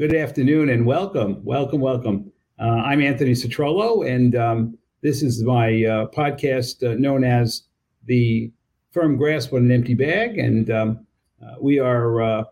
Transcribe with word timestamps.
Good 0.00 0.16
afternoon 0.16 0.70
and 0.70 0.86
welcome, 0.86 1.44
welcome, 1.44 1.78
welcome. 1.78 2.32
Uh, 2.58 2.80
I'm 2.86 3.02
Anthony 3.02 3.32
Citrolo, 3.32 4.10
and 4.10 4.34
um, 4.34 4.78
this 5.02 5.22
is 5.22 5.44
my 5.44 5.84
uh, 5.84 6.06
podcast 6.06 6.82
uh, 6.82 6.94
known 6.98 7.22
as 7.22 7.64
The 8.06 8.50
Firm 8.92 9.18
Grasp 9.18 9.52
on 9.52 9.58
an 9.58 9.70
Empty 9.70 9.92
Bag. 9.92 10.38
And 10.38 10.70
um, 10.70 11.06
uh, 11.44 11.56
we 11.60 11.78
are 11.78 12.22
uh, 12.22 12.44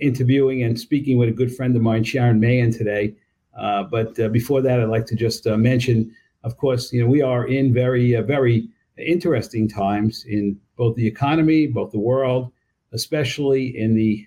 interviewing 0.00 0.62
and 0.62 0.78
speaking 0.78 1.18
with 1.18 1.28
a 1.28 1.32
good 1.32 1.52
friend 1.52 1.74
of 1.74 1.82
mine, 1.82 2.04
Sharon 2.04 2.38
Mahin, 2.38 2.72
today. 2.72 3.16
Uh, 3.58 3.82
but 3.82 4.14
before 4.30 4.62
that, 4.62 4.80
I'd 4.80 4.88
like 4.88 5.06
to 5.06 5.16
just 5.16 5.44
mention, 5.44 6.14
of 6.44 6.56
course, 6.56 6.92
you 6.92 7.02
know, 7.02 7.10
we 7.10 7.20
are 7.20 7.48
in 7.48 7.74
very, 7.74 8.14
very 8.20 8.68
interesting 8.96 9.66
times 9.66 10.24
in 10.28 10.56
both 10.76 10.94
the 10.94 11.08
economy, 11.08 11.66
both 11.66 11.90
the 11.90 11.98
world, 11.98 12.52
especially 12.92 13.76
in 13.76 13.96
the 13.96 14.24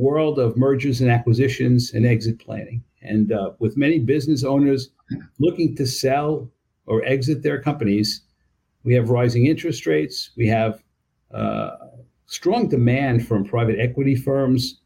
world 0.00 0.38
of 0.38 0.56
mergers 0.56 1.00
and 1.00 1.10
acquisitions 1.10 1.92
and 1.92 2.06
exit 2.06 2.38
planning. 2.38 2.82
And 3.02 3.32
uh, 3.32 3.52
with 3.58 3.76
many 3.76 3.98
business 3.98 4.44
owners 4.44 4.90
looking 5.38 5.76
to 5.76 5.86
sell 5.86 6.50
or 6.86 7.04
exit 7.04 7.42
their 7.42 7.60
companies, 7.60 8.22
we 8.84 8.94
have 8.94 9.10
rising 9.10 9.46
interest 9.46 9.86
rates. 9.86 10.30
We 10.36 10.46
have 10.48 10.82
uh, 11.32 11.70
strong 12.26 12.68
demand 12.68 13.26
from 13.26 13.44
private 13.44 13.78
equity 13.78 14.16
firms. 14.16 14.80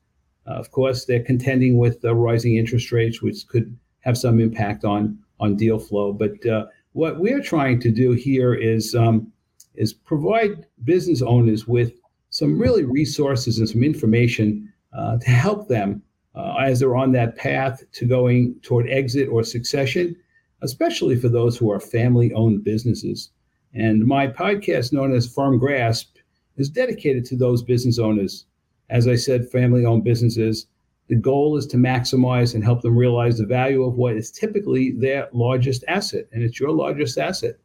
Uh, 0.46 0.54
of 0.54 0.70
course, 0.70 1.04
they're 1.04 1.22
contending 1.22 1.78
with 1.78 2.00
the 2.00 2.14
rising 2.14 2.56
interest 2.56 2.92
rates, 2.92 3.22
which 3.22 3.46
could 3.48 3.76
have 4.00 4.18
some 4.18 4.40
impact 4.40 4.84
on 4.84 5.18
on 5.40 5.56
deal 5.56 5.78
flow. 5.78 6.12
But 6.12 6.44
uh, 6.46 6.66
what 6.92 7.18
we're 7.18 7.42
trying 7.42 7.80
to 7.80 7.90
do 7.90 8.12
here 8.12 8.54
is 8.54 8.94
um, 8.94 9.32
is 9.74 9.92
provide 9.92 10.66
business 10.84 11.22
owners 11.22 11.66
with 11.66 11.92
some 12.30 12.58
really 12.58 12.84
resources 12.84 13.58
and 13.58 13.68
some 13.68 13.84
information 13.84 14.72
to 14.94 15.30
help 15.30 15.68
them 15.68 16.02
uh, 16.34 16.54
as 16.60 16.80
they're 16.80 16.96
on 16.96 17.12
that 17.12 17.36
path 17.36 17.82
to 17.92 18.06
going 18.06 18.56
toward 18.62 18.88
exit 18.88 19.28
or 19.28 19.42
succession, 19.42 20.16
especially 20.62 21.16
for 21.16 21.28
those 21.28 21.56
who 21.56 21.70
are 21.70 21.80
family 21.80 22.32
owned 22.32 22.64
businesses. 22.64 23.30
And 23.72 24.04
my 24.06 24.28
podcast, 24.28 24.92
known 24.92 25.12
as 25.12 25.32
Firm 25.32 25.58
Grasp, 25.58 26.16
is 26.56 26.68
dedicated 26.68 27.24
to 27.26 27.36
those 27.36 27.62
business 27.62 27.98
owners. 27.98 28.46
As 28.90 29.08
I 29.08 29.16
said, 29.16 29.50
family 29.50 29.84
owned 29.84 30.04
businesses. 30.04 30.66
The 31.08 31.16
goal 31.16 31.56
is 31.56 31.66
to 31.66 31.76
maximize 31.76 32.54
and 32.54 32.64
help 32.64 32.82
them 32.82 32.96
realize 32.96 33.38
the 33.38 33.46
value 33.46 33.84
of 33.84 33.94
what 33.94 34.16
is 34.16 34.30
typically 34.30 34.92
their 34.92 35.28
largest 35.32 35.84
asset. 35.88 36.26
And 36.32 36.42
it's 36.42 36.58
your 36.58 36.70
largest 36.70 37.18
asset. 37.18 37.56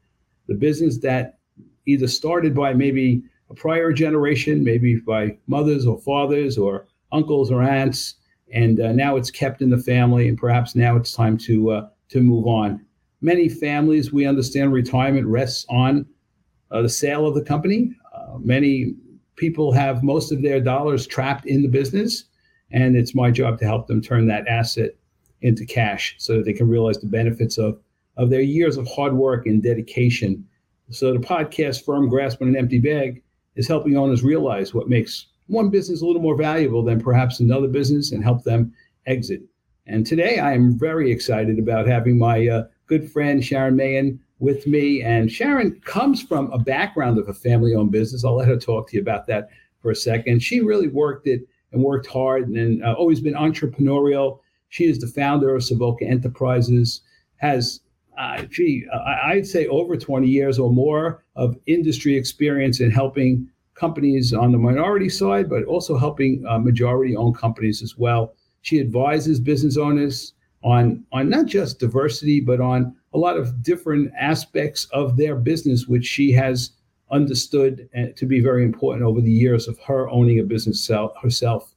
The 0.47 0.55
business 0.55 0.97
that 0.99 1.37
either 1.85 2.07
started 2.07 2.53
by 2.53 2.73
maybe 2.73 3.23
a 3.49 3.53
prior 3.53 3.93
generation, 3.93 4.63
maybe 4.63 4.97
by 4.97 5.37
mothers 5.47 5.85
or 5.85 5.99
fathers 5.99 6.57
or 6.57 6.87
uncles 7.11 7.51
or 7.51 7.61
aunts, 7.61 8.15
and 8.51 8.79
uh, 8.79 8.91
now 8.91 9.15
it's 9.15 9.31
kept 9.31 9.61
in 9.61 9.69
the 9.69 9.77
family, 9.77 10.27
and 10.27 10.37
perhaps 10.37 10.75
now 10.75 10.95
it's 10.95 11.13
time 11.13 11.37
to 11.39 11.71
uh, 11.71 11.89
to 12.09 12.21
move 12.21 12.47
on. 12.47 12.85
Many 13.21 13.49
families, 13.49 14.13
we 14.13 14.25
understand, 14.25 14.71
retirement 14.71 15.27
rests 15.27 15.65
on 15.69 16.05
uh, 16.71 16.81
the 16.81 16.89
sale 16.89 17.27
of 17.27 17.35
the 17.35 17.43
company. 17.43 17.91
Uh, 18.13 18.37
many 18.39 18.95
people 19.35 19.71
have 19.71 20.03
most 20.03 20.31
of 20.31 20.41
their 20.41 20.59
dollars 20.59 21.05
trapped 21.07 21.45
in 21.45 21.61
the 21.61 21.67
business, 21.67 22.25
and 22.71 22.95
it's 22.95 23.15
my 23.15 23.31
job 23.31 23.59
to 23.59 23.65
help 23.65 23.87
them 23.87 24.01
turn 24.01 24.27
that 24.27 24.47
asset 24.47 24.91
into 25.41 25.65
cash 25.65 26.15
so 26.17 26.37
that 26.37 26.45
they 26.45 26.53
can 26.53 26.67
realize 26.67 26.99
the 26.99 27.07
benefits 27.07 27.57
of 27.57 27.79
of 28.17 28.29
their 28.29 28.41
years 28.41 28.75
of 28.75 28.85
hard 28.87 29.13
work 29.13 29.45
and 29.45 29.63
dedication. 29.63 30.45
So 30.89 31.13
the 31.13 31.19
podcast 31.19 31.85
Firm 31.85 32.09
Grasp 32.09 32.41
on 32.41 32.49
an 32.49 32.57
Empty 32.57 32.79
Bag 32.79 33.23
is 33.55 33.67
helping 33.67 33.95
owners 33.95 34.23
realize 34.23 34.73
what 34.73 34.89
makes 34.89 35.27
one 35.49 35.69
business 35.69 36.01
a 36.01 36.05
little 36.05 36.21
more 36.21 36.35
valuable 36.35 36.83
than 36.83 37.01
perhaps 37.01 37.39
another 37.39 37.67
business 37.67 38.11
and 38.11 38.23
help 38.23 38.43
them 38.43 38.73
exit. 39.05 39.41
And 39.87 40.05
today 40.05 40.39
I 40.39 40.53
am 40.53 40.77
very 40.77 41.11
excited 41.11 41.57
about 41.57 41.87
having 41.87 42.17
my 42.17 42.47
uh, 42.47 42.63
good 42.85 43.11
friend 43.11 43.43
Sharon 43.43 43.75
Mahin 43.75 44.19
with 44.37 44.67
me. 44.67 45.01
And 45.01 45.31
Sharon 45.31 45.79
comes 45.81 46.21
from 46.21 46.51
a 46.51 46.59
background 46.59 47.17
of 47.17 47.27
a 47.27 47.33
family 47.33 47.73
owned 47.73 47.91
business. 47.91 48.23
I'll 48.23 48.35
let 48.35 48.47
her 48.47 48.57
talk 48.57 48.89
to 48.89 48.95
you 48.95 49.01
about 49.01 49.25
that 49.27 49.49
for 49.81 49.91
a 49.91 49.95
second. 49.95 50.43
She 50.43 50.61
really 50.61 50.87
worked 50.87 51.27
it 51.27 51.41
and 51.71 51.83
worked 51.83 52.07
hard 52.07 52.49
and 52.49 52.83
uh, 52.83 52.93
always 52.93 53.19
been 53.19 53.33
entrepreneurial. 53.33 54.39
She 54.69 54.85
is 54.85 54.99
the 54.99 55.07
founder 55.07 55.55
of 55.55 55.63
Savoca 55.63 56.05
Enterprises, 56.05 57.01
has 57.37 57.81
uh, 58.19 58.43
gee, 58.43 58.85
I'd 59.23 59.47
say 59.47 59.65
over 59.67 59.95
20 59.95 60.27
years 60.27 60.59
or 60.59 60.69
more 60.69 61.23
of 61.37 61.57
industry 61.67 62.17
experience 62.17 62.81
in 62.81 62.91
helping 62.91 63.49
companies 63.79 64.33
on 64.33 64.51
the 64.51 64.57
minority 64.57 65.09
side, 65.09 65.49
but 65.49 65.63
also 65.63 65.97
helping 65.97 66.45
uh, 66.47 66.59
majority 66.59 67.15
owned 67.15 67.37
companies 67.37 67.81
as 67.81 67.97
well. 67.97 68.33
She 68.61 68.79
advises 68.79 69.39
business 69.39 69.77
owners 69.77 70.33
on, 70.63 71.05
on 71.11 71.29
not 71.29 71.45
just 71.45 71.79
diversity, 71.79 72.41
but 72.41 72.59
on 72.59 72.95
a 73.13 73.17
lot 73.17 73.37
of 73.37 73.63
different 73.63 74.11
aspects 74.19 74.85
of 74.91 75.15
their 75.17 75.35
business, 75.35 75.87
which 75.87 76.05
she 76.05 76.31
has 76.33 76.71
understood 77.11 77.89
uh, 77.97 78.07
to 78.15 78.25
be 78.25 78.39
very 78.39 78.63
important 78.63 79.03
over 79.03 79.21
the 79.21 79.31
years 79.31 79.67
of 79.67 79.79
her 79.79 80.09
owning 80.09 80.39
a 80.39 80.43
business 80.43 80.89
herself. 81.21 81.73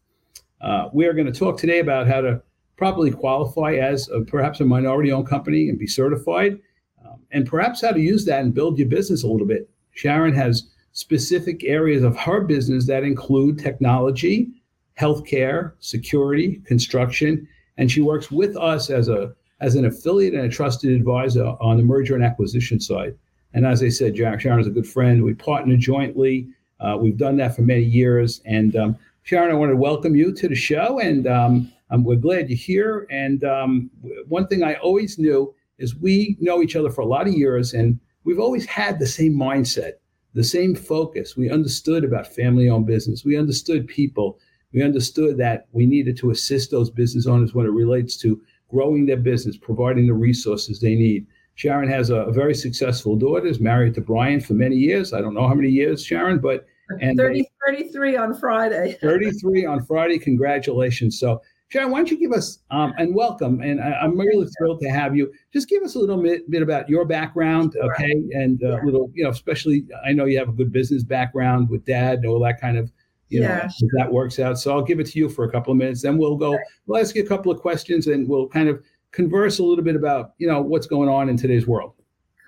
Uh, 0.60 0.88
we 0.92 1.06
are 1.06 1.12
going 1.12 1.32
to 1.32 1.38
talk 1.38 1.56
today 1.56 1.78
about 1.78 2.06
how 2.06 2.20
to 2.20 2.42
properly 2.76 3.10
qualify 3.10 3.74
as 3.74 4.08
a, 4.08 4.20
perhaps 4.22 4.60
a 4.60 4.64
minority 4.64 5.12
owned 5.12 5.28
company 5.28 5.68
and 5.68 5.78
be 5.78 5.86
certified, 5.86 6.58
um, 7.04 7.20
and 7.30 7.46
perhaps 7.46 7.80
how 7.80 7.92
to 7.92 8.00
use 8.00 8.24
that 8.24 8.42
and 8.42 8.54
build 8.54 8.78
your 8.78 8.88
business 8.88 9.22
a 9.22 9.26
little 9.26 9.46
bit. 9.46 9.68
Sharon 9.92 10.34
has 10.34 10.71
specific 10.92 11.64
areas 11.64 12.02
of 12.02 12.16
her 12.16 12.40
business 12.42 12.86
that 12.86 13.04
include 13.04 13.58
technology, 13.58 14.50
healthcare, 14.98 15.72
security, 15.80 16.60
construction, 16.66 17.48
and 17.78 17.90
she 17.90 18.00
works 18.00 18.30
with 18.30 18.56
us 18.56 18.90
as 18.90 19.08
a 19.08 19.34
as 19.60 19.76
an 19.76 19.84
affiliate 19.84 20.34
and 20.34 20.44
a 20.44 20.48
trusted 20.48 20.90
advisor 20.92 21.44
on 21.60 21.76
the 21.76 21.82
merger 21.84 22.16
and 22.16 22.24
acquisition 22.24 22.80
side. 22.80 23.16
And 23.54 23.64
as 23.64 23.80
I 23.82 23.90
said, 23.90 24.16
Jack 24.16 24.40
Sharon 24.40 24.58
is 24.58 24.66
a 24.66 24.70
good 24.70 24.86
friend. 24.86 25.22
We 25.22 25.34
partner 25.34 25.76
jointly. 25.76 26.48
Uh, 26.80 26.98
we've 27.00 27.16
done 27.16 27.36
that 27.36 27.54
for 27.54 27.62
many 27.62 27.84
years. 27.84 28.40
And 28.44 28.74
um, 28.74 28.98
Sharon, 29.22 29.52
I 29.52 29.54
want 29.54 29.70
to 29.70 29.76
welcome 29.76 30.16
you 30.16 30.32
to 30.32 30.48
the 30.48 30.56
show, 30.56 30.98
and 30.98 31.28
um, 31.28 31.72
we're 31.92 32.16
glad 32.16 32.50
you're 32.50 32.56
here. 32.56 33.06
And 33.08 33.44
um, 33.44 33.90
one 34.26 34.48
thing 34.48 34.64
I 34.64 34.74
always 34.74 35.16
knew 35.16 35.54
is 35.78 35.94
we 35.94 36.36
know 36.40 36.60
each 36.60 36.74
other 36.74 36.90
for 36.90 37.02
a 37.02 37.06
lot 37.06 37.28
of 37.28 37.34
years, 37.34 37.72
and 37.72 38.00
we've 38.24 38.40
always 38.40 38.66
had 38.66 38.98
the 38.98 39.06
same 39.06 39.34
mindset 39.34 39.92
the 40.34 40.44
same 40.44 40.74
focus. 40.74 41.36
We 41.36 41.50
understood 41.50 42.04
about 42.04 42.26
family 42.26 42.68
owned 42.68 42.86
business. 42.86 43.24
We 43.24 43.36
understood 43.36 43.86
people. 43.86 44.38
We 44.72 44.82
understood 44.82 45.36
that 45.38 45.66
we 45.72 45.86
needed 45.86 46.16
to 46.18 46.30
assist 46.30 46.70
those 46.70 46.90
business 46.90 47.26
owners 47.26 47.54
when 47.54 47.66
it 47.66 47.70
relates 47.70 48.16
to 48.18 48.40
growing 48.70 49.04
their 49.04 49.18
business, 49.18 49.56
providing 49.56 50.06
the 50.06 50.14
resources 50.14 50.80
they 50.80 50.94
need. 50.94 51.26
Sharon 51.54 51.88
has 51.90 52.08
a, 52.08 52.16
a 52.16 52.32
very 52.32 52.54
successful 52.54 53.16
daughter, 53.16 53.46
is 53.46 53.60
married 53.60 53.94
to 53.94 54.00
Brian 54.00 54.40
for 54.40 54.54
many 54.54 54.76
years. 54.76 55.12
I 55.12 55.20
don't 55.20 55.34
know 55.34 55.46
how 55.46 55.54
many 55.54 55.68
years, 55.68 56.02
Sharon, 56.02 56.38
but 56.38 56.66
and 57.00 57.16
30, 57.16 57.44
33 57.66 58.16
on 58.16 58.34
Friday. 58.34 58.98
33 59.00 59.66
on 59.66 59.84
Friday. 59.84 60.18
Congratulations. 60.18 61.18
So 61.18 61.40
Sharon, 61.72 61.90
why 61.90 62.00
don't 62.00 62.10
you 62.10 62.18
give 62.18 62.32
us 62.32 62.58
um, 62.70 62.92
and 62.98 63.14
welcome? 63.14 63.62
And 63.62 63.80
I, 63.80 64.04
am 64.04 64.20
really 64.20 64.46
thrilled 64.58 64.78
to 64.80 64.90
have 64.90 65.16
you. 65.16 65.32
Just 65.54 65.70
give 65.70 65.82
us 65.82 65.94
a 65.94 65.98
little 65.98 66.22
bit, 66.22 66.50
bit 66.50 66.60
about 66.60 66.86
your 66.86 67.06
background, 67.06 67.76
okay? 67.82 68.12
And 68.32 68.62
a 68.62 68.74
uh, 68.74 68.84
little, 68.84 69.10
you 69.14 69.24
know, 69.24 69.30
especially 69.30 69.86
I 70.04 70.12
know 70.12 70.26
you 70.26 70.38
have 70.38 70.50
a 70.50 70.52
good 70.52 70.70
business 70.70 71.02
background 71.02 71.70
with 71.70 71.86
dad 71.86 72.18
and 72.18 72.26
all 72.26 72.40
that 72.40 72.60
kind 72.60 72.76
of, 72.76 72.92
you 73.30 73.40
know, 73.40 73.46
yeah. 73.46 73.70
that 73.96 74.12
works 74.12 74.38
out. 74.38 74.58
So 74.58 74.70
I'll 74.70 74.82
give 74.82 75.00
it 75.00 75.06
to 75.06 75.18
you 75.18 75.30
for 75.30 75.46
a 75.46 75.50
couple 75.50 75.72
of 75.72 75.78
minutes. 75.78 76.02
Then 76.02 76.18
we'll 76.18 76.36
go. 76.36 76.58
We'll 76.84 77.00
ask 77.00 77.16
you 77.16 77.22
a 77.22 77.26
couple 77.26 77.50
of 77.50 77.58
questions, 77.58 78.06
and 78.06 78.28
we'll 78.28 78.48
kind 78.48 78.68
of 78.68 78.82
converse 79.10 79.58
a 79.58 79.64
little 79.64 79.82
bit 79.82 79.96
about, 79.96 80.34
you 80.36 80.46
know, 80.46 80.60
what's 80.60 80.86
going 80.86 81.08
on 81.08 81.30
in 81.30 81.38
today's 81.38 81.66
world. 81.66 81.94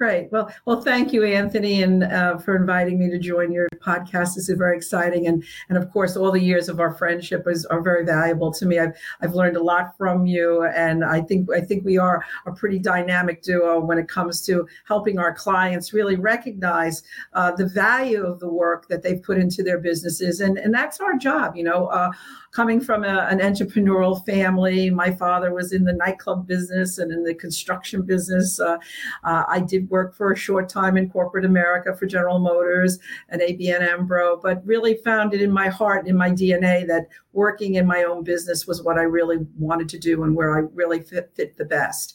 Great. 0.04 0.30
Well, 0.30 0.52
well, 0.66 0.82
thank 0.82 1.14
you, 1.14 1.24
Anthony, 1.24 1.82
and 1.82 2.04
uh, 2.04 2.36
for 2.36 2.56
inviting 2.56 2.98
me 2.98 3.08
to 3.08 3.18
join 3.18 3.50
your 3.50 3.66
podcast. 3.76 4.34
This 4.34 4.50
is 4.50 4.58
very 4.58 4.76
exciting, 4.76 5.28
and 5.28 5.42
and 5.70 5.78
of 5.78 5.90
course, 5.90 6.14
all 6.14 6.30
the 6.30 6.42
years 6.42 6.68
of 6.68 6.78
our 6.78 6.92
friendship 6.92 7.44
is 7.46 7.64
are 7.64 7.80
very 7.80 8.04
valuable 8.04 8.52
to 8.52 8.66
me. 8.66 8.78
I've 8.78 8.92
I've 9.22 9.32
learned 9.32 9.56
a 9.56 9.62
lot 9.62 9.96
from 9.96 10.26
you, 10.26 10.64
and 10.64 11.06
I 11.06 11.22
think 11.22 11.50
I 11.50 11.62
think 11.62 11.86
we 11.86 11.96
are 11.96 12.22
a 12.44 12.52
pretty 12.52 12.78
dynamic 12.78 13.40
duo 13.40 13.80
when 13.80 13.96
it 13.96 14.06
comes 14.06 14.42
to 14.42 14.68
helping 14.86 15.18
our 15.18 15.32
clients 15.32 15.94
really 15.94 16.16
recognize 16.16 17.02
uh, 17.32 17.52
the 17.52 17.64
value 17.64 18.26
of 18.26 18.40
the 18.40 18.48
work 18.50 18.88
that 18.88 19.02
they've 19.02 19.22
put 19.22 19.38
into 19.38 19.62
their 19.62 19.78
businesses, 19.78 20.40
and 20.40 20.58
and 20.58 20.74
that's 20.74 21.00
our 21.00 21.16
job. 21.16 21.56
You 21.56 21.64
know, 21.64 21.86
uh, 21.86 22.10
coming 22.54 22.80
from 22.80 23.04
a, 23.04 23.26
an 23.30 23.40
entrepreneurial 23.40 24.24
family. 24.24 24.88
My 24.88 25.10
father 25.10 25.52
was 25.52 25.72
in 25.72 25.84
the 25.84 25.92
nightclub 25.92 26.46
business 26.46 26.98
and 26.98 27.10
in 27.10 27.24
the 27.24 27.34
construction 27.34 28.02
business. 28.02 28.60
Uh, 28.60 28.78
uh, 29.24 29.44
I 29.48 29.60
did 29.60 29.90
work 29.94 30.12
for 30.12 30.32
a 30.32 30.36
short 30.36 30.68
time 30.68 30.96
in 30.96 31.08
corporate 31.08 31.44
America 31.44 31.94
for 31.94 32.04
General 32.06 32.40
Motors 32.40 32.98
and 33.28 33.40
ABN 33.40 33.80
AMRO, 33.80 34.40
but 34.42 34.66
really 34.66 34.96
found 34.96 35.32
it 35.34 35.40
in 35.40 35.52
my 35.52 35.68
heart, 35.68 36.08
in 36.08 36.16
my 36.16 36.30
DNA, 36.30 36.84
that 36.88 37.06
working 37.34 37.74
in 37.74 37.86
my 37.86 38.04
own 38.04 38.24
business 38.24 38.66
was 38.66 38.82
what 38.82 38.98
I 38.98 39.02
really 39.02 39.38
wanted 39.58 39.88
to 39.90 39.98
do 39.98 40.24
and 40.24 40.34
where 40.34 40.56
I 40.56 40.68
really 40.74 41.00
fit, 41.00 41.32
fit 41.34 41.56
the 41.56 41.64
best. 41.64 42.14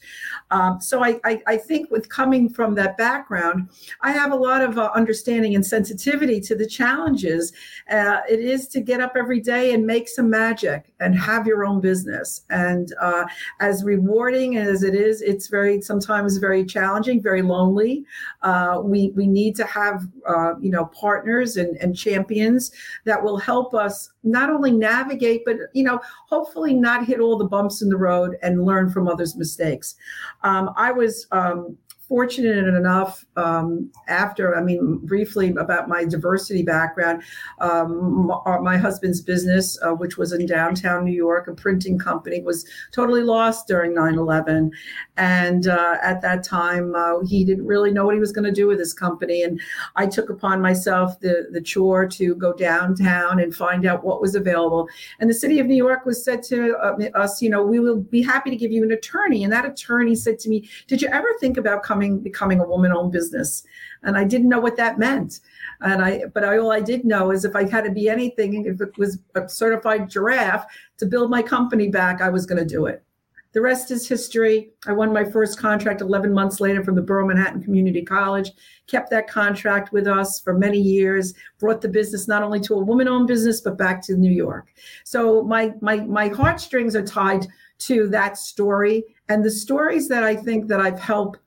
Um, 0.51 0.81
so 0.81 1.03
I, 1.03 1.19
I, 1.23 1.41
I, 1.47 1.57
think 1.57 1.91
with 1.91 2.09
coming 2.09 2.49
from 2.49 2.73
that 2.75 2.97
background, 2.97 3.69
I 4.01 4.11
have 4.11 4.31
a 4.31 4.35
lot 4.35 4.61
of 4.61 4.77
uh, 4.77 4.89
understanding 4.95 5.55
and 5.55 5.65
sensitivity 5.65 6.39
to 6.41 6.55
the 6.55 6.65
challenges 6.65 7.51
uh, 7.89 8.21
it 8.29 8.39
is 8.39 8.67
to 8.69 8.81
get 8.81 9.01
up 9.01 9.13
every 9.15 9.39
day 9.39 9.73
and 9.73 9.85
make 9.85 10.07
some 10.07 10.29
magic 10.29 10.91
and 10.99 11.17
have 11.17 11.47
your 11.47 11.65
own 11.65 11.81
business. 11.81 12.41
And 12.49 12.93
uh, 13.01 13.25
as 13.59 13.83
rewarding 13.83 14.57
as 14.57 14.83
it 14.83 14.95
is, 14.95 15.21
it's 15.21 15.47
very 15.47 15.81
sometimes 15.81 16.37
very 16.37 16.65
challenging, 16.65 17.21
very 17.21 17.41
lonely. 17.41 18.05
Uh, 18.41 18.81
we 18.83 19.11
we 19.15 19.27
need 19.27 19.55
to 19.55 19.65
have 19.65 20.07
uh, 20.27 20.53
you 20.59 20.71
know 20.71 20.85
partners 20.85 21.57
and, 21.57 21.77
and 21.77 21.95
champions 21.97 22.71
that 23.05 23.21
will 23.23 23.37
help 23.37 23.73
us 23.73 24.11
not 24.23 24.49
only 24.49 24.71
navigate, 24.71 25.08
but 25.45 25.55
you 25.73 25.83
know 25.83 25.99
hopefully 26.27 26.73
not 26.73 27.05
hit 27.05 27.19
all 27.19 27.37
the 27.37 27.45
bumps 27.45 27.81
in 27.81 27.89
the 27.89 27.97
road 27.97 28.37
and 28.41 28.65
learn 28.65 28.89
from 28.89 29.07
others' 29.07 29.35
mistakes. 29.35 29.95
Um, 30.43 30.71
I 30.75 30.91
was 30.91 31.27
um, 31.31 31.77
fortunate 32.09 32.67
enough 32.67 33.23
um, 33.37 33.89
after, 34.07 34.57
I 34.57 34.63
mean, 34.63 34.97
briefly 35.03 35.49
about 35.51 35.87
my 35.87 36.03
diversity 36.03 36.63
background, 36.63 37.21
um, 37.61 38.25
my, 38.25 38.35
uh, 38.47 38.59
my, 38.61 38.77
husband's 38.77 39.21
business, 39.21 39.77
uh, 39.83 39.91
which 39.91 40.17
was 40.17 40.33
in 40.33 40.47
downtown 40.47 41.05
New 41.05 41.13
York, 41.13 41.47
a 41.47 41.53
printing 41.53 41.99
company, 41.99 42.41
was 42.41 42.65
totally 42.91 43.21
lost 43.21 43.67
during 43.67 43.93
9 43.93 44.15
11. 44.15 44.71
And 45.17 45.67
uh, 45.67 45.97
at 46.01 46.21
that 46.21 46.43
time, 46.43 46.95
uh, 46.95 47.19
he 47.25 47.45
didn't 47.45 47.67
really 47.67 47.91
know 47.91 48.05
what 48.05 48.15
he 48.15 48.19
was 48.19 48.31
going 48.31 48.45
to 48.45 48.51
do 48.51 48.65
with 48.65 48.79
his 48.79 48.93
company. 48.93 49.43
And 49.43 49.61
I 49.95 50.07
took 50.07 50.31
upon 50.31 50.61
myself 50.61 51.19
the, 51.19 51.47
the 51.51 51.61
chore 51.61 52.07
to 52.07 52.33
go 52.35 52.53
downtown 52.53 53.39
and 53.39 53.55
find 53.55 53.85
out 53.85 54.03
what 54.03 54.19
was 54.19 54.33
available. 54.33 54.87
And 55.19 55.29
the 55.29 55.33
city 55.35 55.59
of 55.59 55.67
New 55.67 55.75
York 55.75 56.05
was 56.05 56.23
said 56.23 56.41
to 56.43 56.75
uh, 56.77 56.97
us, 57.13 57.39
you 57.39 57.51
know, 57.51 57.61
we 57.61 57.79
will 57.79 57.97
be 57.97 58.23
happy 58.23 58.49
to 58.49 58.55
give 58.55 58.71
you 58.71 58.83
an 58.83 58.91
attorney. 58.91 59.43
And 59.43 59.53
that 59.53 59.65
attorney 59.65 60.15
said 60.15 60.39
to 60.39 60.49
me, 60.49 60.67
Did 60.87 61.03
you 61.03 61.09
ever 61.09 61.27
think 61.39 61.57
about 61.57 61.83
coming? 61.83 61.98
Becoming 61.99 62.59
a 62.59 62.67
woman-owned 62.67 63.11
business, 63.11 63.63
and 64.03 64.17
I 64.17 64.23
didn't 64.23 64.49
know 64.49 64.59
what 64.59 64.77
that 64.77 64.99
meant. 64.99 65.39
And 65.81 66.01
I, 66.01 66.23
but 66.33 66.43
I, 66.43 66.57
all 66.57 66.71
I 66.71 66.81
did 66.81 67.05
know 67.05 67.31
is 67.31 67.45
if 67.45 67.55
I 67.55 67.67
had 67.67 67.85
to 67.85 67.91
be 67.91 68.09
anything, 68.09 68.65
if 68.65 68.81
it 68.81 68.97
was 68.97 69.19
a 69.35 69.47
certified 69.47 70.09
giraffe 70.09 70.65
to 70.97 71.05
build 71.05 71.29
my 71.29 71.41
company 71.41 71.89
back, 71.89 72.21
I 72.21 72.29
was 72.29 72.45
going 72.45 72.59
to 72.59 72.65
do 72.65 72.85
it. 72.85 73.03
The 73.51 73.61
rest 73.61 73.89
is 73.89 74.07
history. 74.07 74.73
I 74.85 74.93
won 74.93 75.11
my 75.11 75.23
first 75.23 75.57
contract 75.57 76.01
11 76.01 76.31
months 76.31 76.59
later 76.59 76.83
from 76.83 76.93
the 76.93 77.01
Borough 77.01 77.27
Manhattan 77.27 77.63
Community 77.63 78.03
College, 78.03 78.51
kept 78.85 79.09
that 79.09 79.27
contract 79.27 79.91
with 79.91 80.05
us 80.05 80.39
for 80.39 80.53
many 80.53 80.77
years, 80.77 81.33
brought 81.57 81.81
the 81.81 81.89
business 81.89 82.27
not 82.27 82.43
only 82.43 82.59
to 82.61 82.75
a 82.75 82.83
woman 82.83 83.07
owned 83.07 83.27
business, 83.27 83.59
but 83.59 83.75
back 83.75 84.03
to 84.03 84.15
New 84.15 84.31
York. 84.31 84.67
So 85.03 85.41
my, 85.43 85.73
my, 85.81 85.97
my 86.01 86.27
heartstrings 86.27 86.95
are 86.95 87.05
tied 87.05 87.47
to 87.79 88.07
that 88.09 88.37
story 88.37 89.03
and 89.29 89.43
the 89.43 89.49
stories 89.49 90.07
that 90.09 90.23
I 90.23 90.35
think 90.35 90.67
that 90.67 90.79
I've 90.79 90.99
helped 90.99 91.39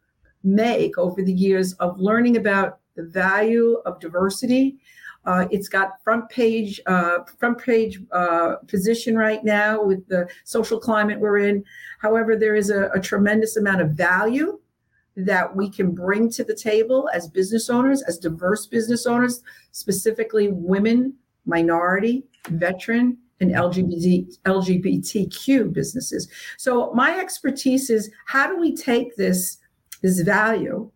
make 0.44 0.98
over 0.98 1.22
the 1.22 1.32
years 1.32 1.74
of 1.74 1.98
learning 1.98 2.36
about 2.36 2.78
the 2.96 3.04
value 3.04 3.80
of 3.86 4.00
diversity. 4.00 4.76
Uh, 5.24 5.46
it's 5.50 5.68
got 5.68 6.02
front 6.02 6.28
page 6.28 6.80
uh, 6.86 7.18
front 7.38 7.56
page 7.58 8.00
uh, 8.10 8.56
position 8.66 9.16
right 9.16 9.44
now 9.44 9.82
with 9.82 10.06
the 10.08 10.28
social 10.44 10.80
climate 10.80 11.20
we're 11.20 11.38
in. 11.38 11.64
However, 12.00 12.34
there 12.36 12.56
is 12.56 12.70
a, 12.70 12.90
a 12.90 13.00
tremendous 13.00 13.56
amount 13.56 13.80
of 13.80 13.90
value 13.90 14.58
that 15.16 15.54
we 15.54 15.68
can 15.68 15.92
bring 15.92 16.30
to 16.30 16.42
the 16.42 16.54
table 16.54 17.08
as 17.12 17.28
business 17.28 17.70
owners, 17.70 18.02
as 18.02 18.18
diverse 18.18 18.66
business 18.66 19.06
owners, 19.06 19.42
specifically 19.70 20.48
women, 20.48 21.14
minority, 21.46 22.24
veteran, 22.48 23.18
and 23.40 23.50
LGBT, 23.50 24.38
LGBTQ 24.44 25.72
businesses. 25.72 26.28
So 26.56 26.92
my 26.94 27.18
expertise 27.18 27.90
is 27.90 28.10
how 28.26 28.46
do 28.46 28.58
we 28.58 28.74
take 28.74 29.16
this 29.16 29.58
this 30.02 30.20
value, 30.20 30.90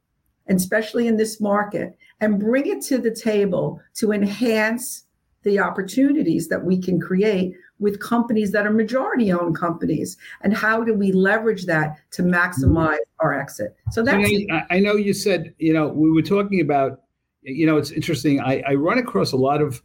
and 0.46 0.58
especially 0.58 1.06
in 1.06 1.16
this 1.16 1.40
market, 1.40 1.96
and 2.20 2.40
bring 2.40 2.66
it 2.66 2.82
to 2.82 2.98
the 2.98 3.14
table 3.14 3.80
to 3.94 4.12
enhance 4.12 5.04
the 5.42 5.58
opportunities 5.60 6.48
that 6.48 6.64
we 6.64 6.80
can 6.80 7.00
create 7.00 7.54
with 7.78 8.00
companies 8.00 8.52
that 8.52 8.66
are 8.66 8.72
majority 8.72 9.32
owned 9.32 9.54
companies 9.54 10.16
and 10.42 10.56
how 10.56 10.82
do 10.82 10.94
we 10.94 11.12
leverage 11.12 11.66
that 11.66 11.98
to 12.10 12.22
maximize 12.22 12.98
our 13.20 13.38
exit? 13.38 13.76
So 13.92 14.02
that's 14.02 14.28
I, 14.50 14.62
I, 14.70 14.80
know 14.80 14.94
you 14.94 15.12
said 15.12 15.54
you 15.58 15.72
know 15.72 15.88
we 15.88 16.10
were 16.10 16.22
talking 16.22 16.60
about 16.60 17.02
you 17.42 17.66
know 17.66 17.76
it's 17.76 17.92
interesting 17.92 18.40
i, 18.40 18.62
I 18.66 18.74
run 18.74 18.98
across 18.98 19.32
a 19.32 19.36
lot 19.36 19.62
of 19.62 19.82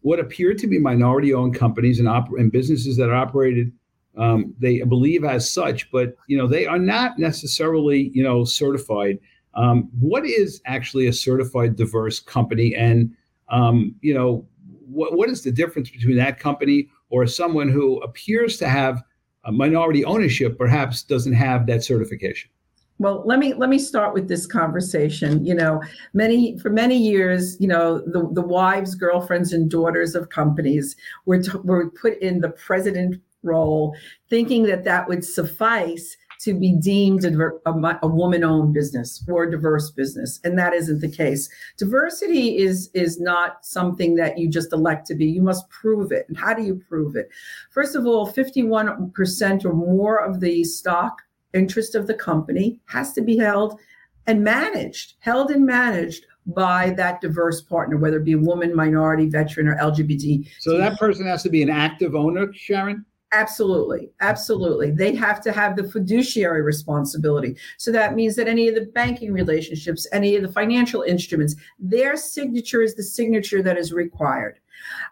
what 0.00 0.18
appear 0.18 0.52
to 0.52 0.66
be 0.66 0.78
minority 0.78 1.32
owned 1.32 1.54
companies 1.54 2.00
and, 2.00 2.08
op- 2.08 2.32
and 2.36 2.50
businesses 2.50 2.96
that 2.96 3.08
are 3.08 3.14
operated 3.14 3.72
um, 4.16 4.54
they 4.58 4.82
believe 4.82 5.24
as 5.24 5.50
such, 5.50 5.90
but 5.90 6.16
you 6.26 6.36
know 6.36 6.46
they 6.46 6.66
are 6.66 6.78
not 6.78 7.18
necessarily 7.18 8.10
you 8.14 8.22
know 8.22 8.44
certified. 8.44 9.18
Um, 9.54 9.90
what 10.00 10.24
is 10.24 10.60
actually 10.66 11.06
a 11.06 11.12
certified 11.12 11.76
diverse 11.76 12.20
company, 12.20 12.74
and 12.74 13.14
um, 13.48 13.94
you 14.00 14.14
know 14.14 14.46
what 14.86 15.16
what 15.16 15.28
is 15.28 15.42
the 15.42 15.52
difference 15.52 15.90
between 15.90 16.16
that 16.16 16.38
company 16.38 16.88
or 17.10 17.26
someone 17.26 17.68
who 17.68 18.00
appears 18.02 18.56
to 18.58 18.68
have 18.68 19.02
a 19.44 19.52
minority 19.52 20.04
ownership, 20.04 20.56
perhaps 20.56 21.02
doesn't 21.02 21.32
have 21.32 21.66
that 21.66 21.82
certification? 21.82 22.50
Well, 22.98 23.22
let 23.26 23.38
me 23.38 23.54
let 23.54 23.68
me 23.68 23.78
start 23.78 24.14
with 24.14 24.28
this 24.28 24.46
conversation. 24.46 25.44
You 25.44 25.54
know, 25.54 25.82
many 26.12 26.58
for 26.58 26.70
many 26.70 26.96
years, 26.96 27.56
you 27.58 27.66
know, 27.66 28.00
the 28.00 28.28
the 28.32 28.42
wives, 28.42 28.94
girlfriends, 28.94 29.52
and 29.52 29.70
daughters 29.70 30.14
of 30.14 30.28
companies 30.28 30.94
were 31.24 31.42
t- 31.42 31.58
were 31.64 31.90
put 31.90 32.18
in 32.18 32.40
the 32.40 32.50
president 32.50 33.20
role, 33.42 33.94
thinking 34.28 34.64
that 34.64 34.84
that 34.84 35.08
would 35.08 35.24
suffice 35.24 36.16
to 36.42 36.54
be 36.54 36.72
deemed 36.72 37.24
a, 37.24 37.50
a, 37.66 37.98
a 38.02 38.06
woman-owned 38.08 38.74
business 38.74 39.24
or 39.28 39.44
a 39.44 39.50
diverse 39.50 39.92
business, 39.92 40.40
and 40.42 40.58
that 40.58 40.72
isn't 40.72 41.00
the 41.00 41.10
case. 41.10 41.48
Diversity 41.78 42.58
is 42.58 42.90
is 42.94 43.20
not 43.20 43.64
something 43.64 44.16
that 44.16 44.38
you 44.38 44.48
just 44.48 44.72
elect 44.72 45.06
to 45.06 45.14
be. 45.14 45.26
You 45.26 45.42
must 45.42 45.68
prove 45.70 46.10
it. 46.10 46.26
And 46.28 46.36
how 46.36 46.52
do 46.52 46.62
you 46.62 46.82
prove 46.88 47.14
it? 47.14 47.28
First 47.70 47.94
of 47.94 48.06
all, 48.06 48.32
51% 48.32 49.64
or 49.64 49.72
more 49.72 50.16
of 50.16 50.40
the 50.40 50.64
stock 50.64 51.22
interest 51.54 51.94
of 51.94 52.06
the 52.08 52.14
company 52.14 52.80
has 52.86 53.12
to 53.12 53.20
be 53.20 53.36
held 53.36 53.78
and 54.26 54.42
managed, 54.42 55.14
held 55.20 55.50
and 55.50 55.64
managed 55.64 56.26
by 56.46 56.90
that 56.96 57.20
diverse 57.20 57.60
partner, 57.60 57.96
whether 57.96 58.16
it 58.16 58.24
be 58.24 58.32
a 58.32 58.38
woman, 58.38 58.74
minority, 58.74 59.28
veteran, 59.28 59.68
or 59.68 59.76
LGBT. 59.76 60.48
So 60.58 60.76
that 60.76 60.98
person 60.98 61.26
has 61.26 61.42
to 61.44 61.50
be 61.50 61.62
an 61.62 61.70
active 61.70 62.16
owner, 62.16 62.52
Sharon? 62.52 63.04
Absolutely. 63.32 64.10
Absolutely. 64.20 64.90
They 64.90 65.14
have 65.14 65.40
to 65.42 65.52
have 65.52 65.74
the 65.74 65.84
fiduciary 65.84 66.60
responsibility. 66.60 67.56
So 67.78 67.90
that 67.92 68.14
means 68.14 68.36
that 68.36 68.46
any 68.46 68.68
of 68.68 68.74
the 68.74 68.82
banking 68.94 69.32
relationships, 69.32 70.06
any 70.12 70.36
of 70.36 70.42
the 70.42 70.52
financial 70.52 71.00
instruments, 71.00 71.56
their 71.78 72.16
signature 72.16 72.82
is 72.82 72.94
the 72.94 73.02
signature 73.02 73.62
that 73.62 73.78
is 73.78 73.90
required 73.92 74.60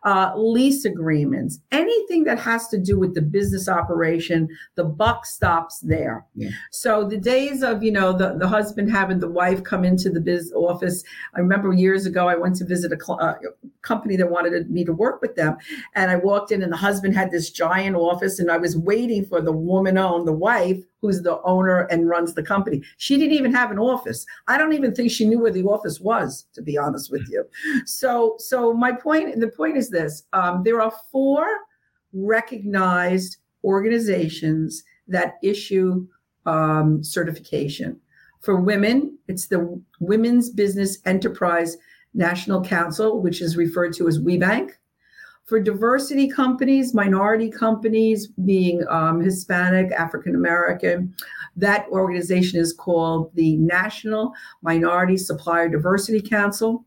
uh, 0.04 0.32
lease 0.36 0.84
agreements, 0.84 1.60
anything 1.72 2.24
that 2.24 2.38
has 2.38 2.68
to 2.68 2.78
do 2.78 2.98
with 2.98 3.14
the 3.14 3.22
business 3.22 3.68
operation, 3.68 4.48
the 4.74 4.84
buck 4.84 5.26
stops 5.26 5.80
there. 5.80 6.26
Yeah. 6.34 6.50
So 6.70 7.04
the 7.04 7.16
days 7.16 7.62
of, 7.62 7.82
you 7.82 7.92
know, 7.92 8.12
the, 8.12 8.36
the 8.38 8.48
husband 8.48 8.90
having 8.90 9.20
the 9.20 9.30
wife 9.30 9.62
come 9.62 9.84
into 9.84 10.10
the 10.10 10.20
biz 10.20 10.52
office. 10.54 11.04
I 11.34 11.40
remember 11.40 11.72
years 11.72 12.06
ago, 12.06 12.28
I 12.28 12.36
went 12.36 12.56
to 12.56 12.64
visit 12.64 12.92
a 12.92 13.02
cl- 13.02 13.20
uh, 13.20 13.34
company 13.82 14.16
that 14.16 14.30
wanted 14.30 14.70
me 14.70 14.84
to 14.84 14.92
work 14.92 15.20
with 15.20 15.36
them. 15.36 15.56
And 15.94 16.10
I 16.10 16.16
walked 16.16 16.52
in 16.52 16.62
and 16.62 16.72
the 16.72 16.76
husband 16.76 17.14
had 17.14 17.30
this 17.30 17.50
giant 17.50 17.96
office 17.96 18.38
and 18.38 18.50
I 18.50 18.56
was 18.56 18.76
waiting 18.76 19.24
for 19.24 19.40
the 19.40 19.52
woman 19.52 19.98
owned, 19.98 20.26
the 20.26 20.32
wife 20.32 20.82
who's 21.00 21.22
the 21.22 21.40
owner 21.42 21.80
and 21.90 22.08
runs 22.08 22.34
the 22.34 22.42
company. 22.42 22.82
She 22.98 23.16
didn't 23.16 23.36
even 23.36 23.52
have 23.52 23.70
an 23.70 23.78
office. 23.78 24.26
I 24.48 24.58
don't 24.58 24.72
even 24.72 24.94
think 24.94 25.10
she 25.10 25.26
knew 25.26 25.40
where 25.40 25.52
the 25.52 25.64
office 25.64 26.00
was, 26.00 26.46
to 26.54 26.62
be 26.62 26.76
honest 26.76 27.10
with 27.10 27.28
you. 27.30 27.44
So, 27.86 28.36
so 28.38 28.72
my 28.72 28.92
point, 28.92 29.40
the 29.40 29.48
point 29.48 29.76
is 29.76 29.90
this: 29.90 30.24
um, 30.32 30.62
there 30.62 30.80
are 30.80 30.92
four 31.10 31.46
recognized 32.12 33.38
organizations 33.64 34.82
that 35.08 35.34
issue 35.42 36.06
um, 36.46 37.02
certification. 37.02 37.98
For 38.40 38.56
women, 38.56 39.18
it's 39.28 39.46
the 39.46 39.80
Women's 40.00 40.50
Business 40.50 40.98
Enterprise 41.04 41.76
National 42.14 42.62
Council, 42.62 43.20
which 43.20 43.40
is 43.40 43.56
referred 43.56 43.92
to 43.94 44.08
as 44.08 44.18
WBENC 44.18 44.72
for 45.46 45.60
diversity 45.60 46.28
companies, 46.28 46.94
minority 46.94 47.50
companies, 47.50 48.28
being 48.44 48.86
um, 48.88 49.20
Hispanic, 49.20 49.90
African 49.92 50.34
American, 50.34 51.14
that 51.56 51.88
organization 51.88 52.60
is 52.60 52.72
called 52.72 53.34
the 53.34 53.56
National 53.56 54.32
Minority 54.62 55.16
Supplier 55.16 55.68
Diversity 55.68 56.20
Council. 56.20 56.84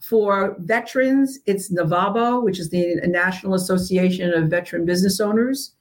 For 0.00 0.56
veterans, 0.60 1.38
it's 1.46 1.72
NAVABO, 1.72 2.44
which 2.44 2.60
is 2.60 2.70
the 2.70 2.96
National 3.06 3.54
Association 3.54 4.32
of 4.32 4.50
Veteran 4.50 4.84
Business 4.84 5.20
Owners. 5.20 5.74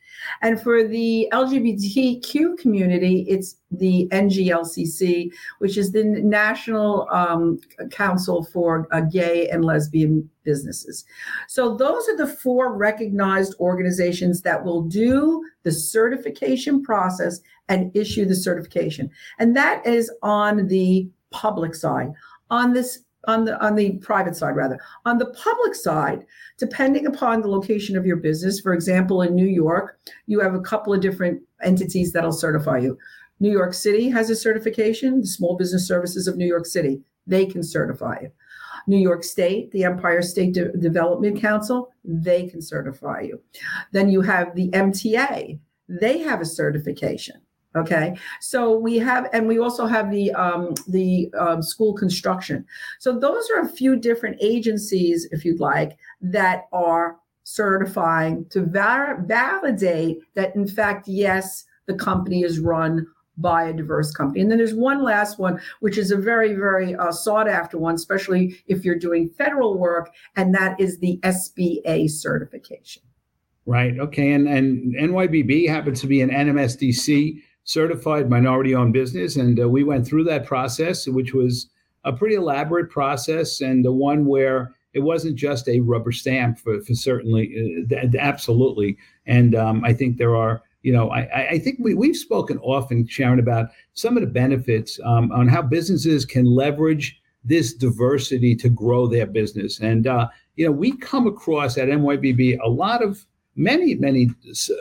And 0.43 0.61
for 0.61 0.83
the 0.83 1.29
LGBTQ 1.31 2.57
community, 2.57 3.25
it's 3.29 3.55
the 3.71 4.09
NGLCC, 4.11 5.31
which 5.59 5.77
is 5.77 5.93
the 5.93 6.03
National 6.03 7.07
um, 7.11 7.59
Council 7.91 8.43
for 8.43 8.85
uh, 8.91 9.01
Gay 9.01 9.49
and 9.49 9.63
Lesbian 9.63 10.29
Businesses. 10.43 11.05
So 11.47 11.77
those 11.77 12.09
are 12.09 12.17
the 12.17 12.27
four 12.27 12.75
recognized 12.75 13.55
organizations 13.61 14.41
that 14.41 14.65
will 14.65 14.81
do 14.81 15.41
the 15.63 15.71
certification 15.71 16.83
process 16.83 17.39
and 17.69 17.95
issue 17.95 18.25
the 18.25 18.35
certification. 18.35 19.09
And 19.39 19.55
that 19.55 19.87
is 19.87 20.11
on 20.21 20.67
the 20.67 21.07
public 21.31 21.73
side. 21.73 22.11
On 22.49 22.73
this 22.73 22.99
on 23.25 23.45
the 23.45 23.63
on 23.65 23.75
the 23.75 23.93
private 23.97 24.35
side 24.35 24.55
rather. 24.55 24.79
On 25.05 25.17
the 25.17 25.27
public 25.27 25.75
side 25.75 26.25
depending 26.57 27.05
upon 27.05 27.41
the 27.41 27.47
location 27.47 27.97
of 27.97 28.05
your 28.05 28.17
business 28.17 28.59
for 28.59 28.73
example 28.73 29.21
in 29.21 29.35
new 29.35 29.47
york 29.47 29.99
you 30.25 30.39
have 30.39 30.53
a 30.53 30.61
couple 30.61 30.93
of 30.93 31.01
different 31.01 31.41
entities 31.63 32.11
that'll 32.11 32.31
certify 32.31 32.77
you. 32.77 32.97
New 33.39 33.51
york 33.51 33.73
city 33.73 34.09
has 34.09 34.29
a 34.29 34.35
certification 34.35 35.21
the 35.21 35.27
small 35.27 35.55
business 35.55 35.87
services 35.87 36.27
of 36.27 36.37
new 36.37 36.47
york 36.47 36.65
city 36.65 37.01
they 37.25 37.45
can 37.45 37.63
certify 37.63 38.17
you. 38.21 38.31
New 38.87 38.97
york 38.97 39.23
state 39.23 39.71
the 39.71 39.83
empire 39.83 40.21
state 40.21 40.53
De- 40.53 40.75
development 40.77 41.39
council 41.39 41.89
they 42.03 42.47
can 42.47 42.61
certify 42.61 43.21
you. 43.21 43.41
Then 43.91 44.09
you 44.09 44.21
have 44.21 44.55
the 44.55 44.69
mta 44.69 45.59
they 45.87 46.19
have 46.19 46.41
a 46.41 46.45
certification 46.45 47.41
Okay, 47.75 48.15
so 48.39 48.77
we 48.77 48.97
have, 48.99 49.27
and 49.33 49.47
we 49.47 49.57
also 49.57 49.87
have 49.87 50.11
the 50.11 50.31
um, 50.33 50.75
the 50.87 51.33
um, 51.39 51.63
school 51.63 51.93
construction. 51.93 52.65
So 52.99 53.17
those 53.17 53.49
are 53.49 53.61
a 53.61 53.67
few 53.67 53.95
different 53.95 54.37
agencies, 54.41 55.27
if 55.31 55.43
you'd 55.43 55.59
like, 55.59 55.97
that 56.21 56.65
are 56.71 57.17
certifying 57.43 58.45
to 58.49 58.61
var- 58.61 59.21
validate 59.25 60.19
that, 60.35 60.55
in 60.55 60.67
fact, 60.67 61.07
yes, 61.07 61.65
the 61.87 61.95
company 61.95 62.43
is 62.43 62.59
run 62.59 63.07
by 63.37 63.63
a 63.63 63.73
diverse 63.73 64.11
company. 64.11 64.41
And 64.41 64.51
then 64.51 64.59
there's 64.59 64.75
one 64.75 65.03
last 65.03 65.39
one, 65.39 65.59
which 65.79 65.97
is 65.97 66.11
a 66.11 66.17
very, 66.17 66.53
very 66.53 66.95
uh, 66.95 67.11
sought 67.11 67.49
after 67.49 67.77
one, 67.77 67.95
especially 67.95 68.61
if 68.67 68.85
you're 68.85 68.99
doing 68.99 69.29
federal 69.29 69.77
work, 69.77 70.13
and 70.35 70.53
that 70.53 70.79
is 70.79 70.99
the 70.99 71.19
SBA 71.23 72.09
certification. 72.11 73.01
Right. 73.65 73.97
Okay. 73.97 74.33
And 74.33 74.47
and 74.47 74.93
NYBB 74.95 75.69
happens 75.69 76.01
to 76.01 76.07
be 76.07 76.21
an 76.21 76.29
NMSDC 76.29 77.41
certified 77.63 78.29
minority 78.29 78.75
owned 78.75 78.93
business. 78.93 79.35
And 79.35 79.59
uh, 79.59 79.69
we 79.69 79.83
went 79.83 80.05
through 80.05 80.25
that 80.25 80.45
process, 80.45 81.07
which 81.07 81.33
was 81.33 81.67
a 82.03 82.13
pretty 82.13 82.35
elaborate 82.35 82.89
process 82.89 83.61
and 83.61 83.83
the 83.83 83.91
one 83.91 84.25
where 84.25 84.75
it 84.93 84.99
wasn't 84.99 85.35
just 85.35 85.67
a 85.67 85.79
rubber 85.79 86.11
stamp 86.11 86.59
for, 86.59 86.79
for 86.81 86.93
certainly, 86.93 87.85
uh, 87.91 88.05
absolutely. 88.19 88.97
And 89.25 89.55
um, 89.55 89.83
I 89.83 89.93
think 89.93 90.17
there 90.17 90.35
are, 90.35 90.61
you 90.83 90.91
know, 90.91 91.09
I, 91.09 91.47
I 91.51 91.59
think 91.59 91.77
we, 91.79 91.93
we've 91.93 92.17
spoken 92.17 92.59
often, 92.59 93.07
Sharon, 93.07 93.39
about 93.39 93.69
some 93.93 94.17
of 94.17 94.21
the 94.21 94.27
benefits 94.27 94.99
um, 95.05 95.31
on 95.31 95.47
how 95.47 95.61
businesses 95.61 96.25
can 96.25 96.45
leverage 96.45 97.19
this 97.43 97.73
diversity 97.73 98.55
to 98.55 98.69
grow 98.69 99.07
their 99.07 99.25
business. 99.25 99.79
And, 99.79 100.07
uh, 100.07 100.27
you 100.55 100.65
know, 100.65 100.71
we 100.71 100.95
come 100.97 101.25
across 101.25 101.77
at 101.77 101.87
NYBB 101.87 102.59
a 102.63 102.69
lot 102.69 103.01
of 103.01 103.25
many, 103.55 103.95
many, 103.95 104.29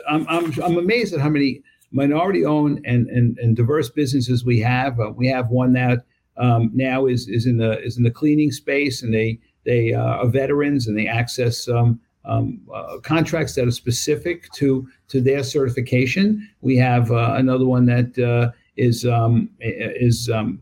I'm, 0.09 0.27
I'm, 0.29 0.51
I'm 0.61 0.77
amazed 0.77 1.13
at 1.13 1.21
how 1.21 1.29
many 1.29 1.61
minority 1.93 2.43
owned 2.43 2.81
and, 2.85 3.07
and, 3.07 3.37
and 3.37 3.55
diverse 3.55 3.89
businesses 3.89 4.43
we 4.43 4.59
have. 4.59 4.99
Uh, 4.99 5.11
we 5.11 5.27
have 5.27 5.49
one 5.49 5.71
that 5.73 6.03
um, 6.35 6.71
now 6.73 7.05
is 7.05 7.27
is 7.29 7.45
in 7.45 7.57
the 7.57 7.79
is 7.81 7.97
in 7.97 8.03
the 8.03 8.11
cleaning 8.11 8.51
space, 8.51 9.03
and 9.03 9.13
they 9.13 9.39
they 9.65 9.93
uh, 9.93 10.01
are 10.01 10.27
veterans 10.27 10.87
and 10.87 10.97
they 10.97 11.07
access 11.07 11.69
um, 11.69 11.99
um, 12.25 12.59
uh, 12.73 12.97
contracts 12.99 13.55
that 13.55 13.67
are 13.67 13.71
specific 13.71 14.51
to 14.53 14.87
to 15.09 15.21
their 15.21 15.43
certification. 15.43 16.49
We 16.61 16.75
have 16.77 17.11
uh, 17.11 17.35
another 17.37 17.65
one 17.65 17.85
that 17.85 18.17
uh, 18.17 18.51
is 18.77 19.05
um, 19.05 19.49
is 19.59 20.29
um, 20.29 20.59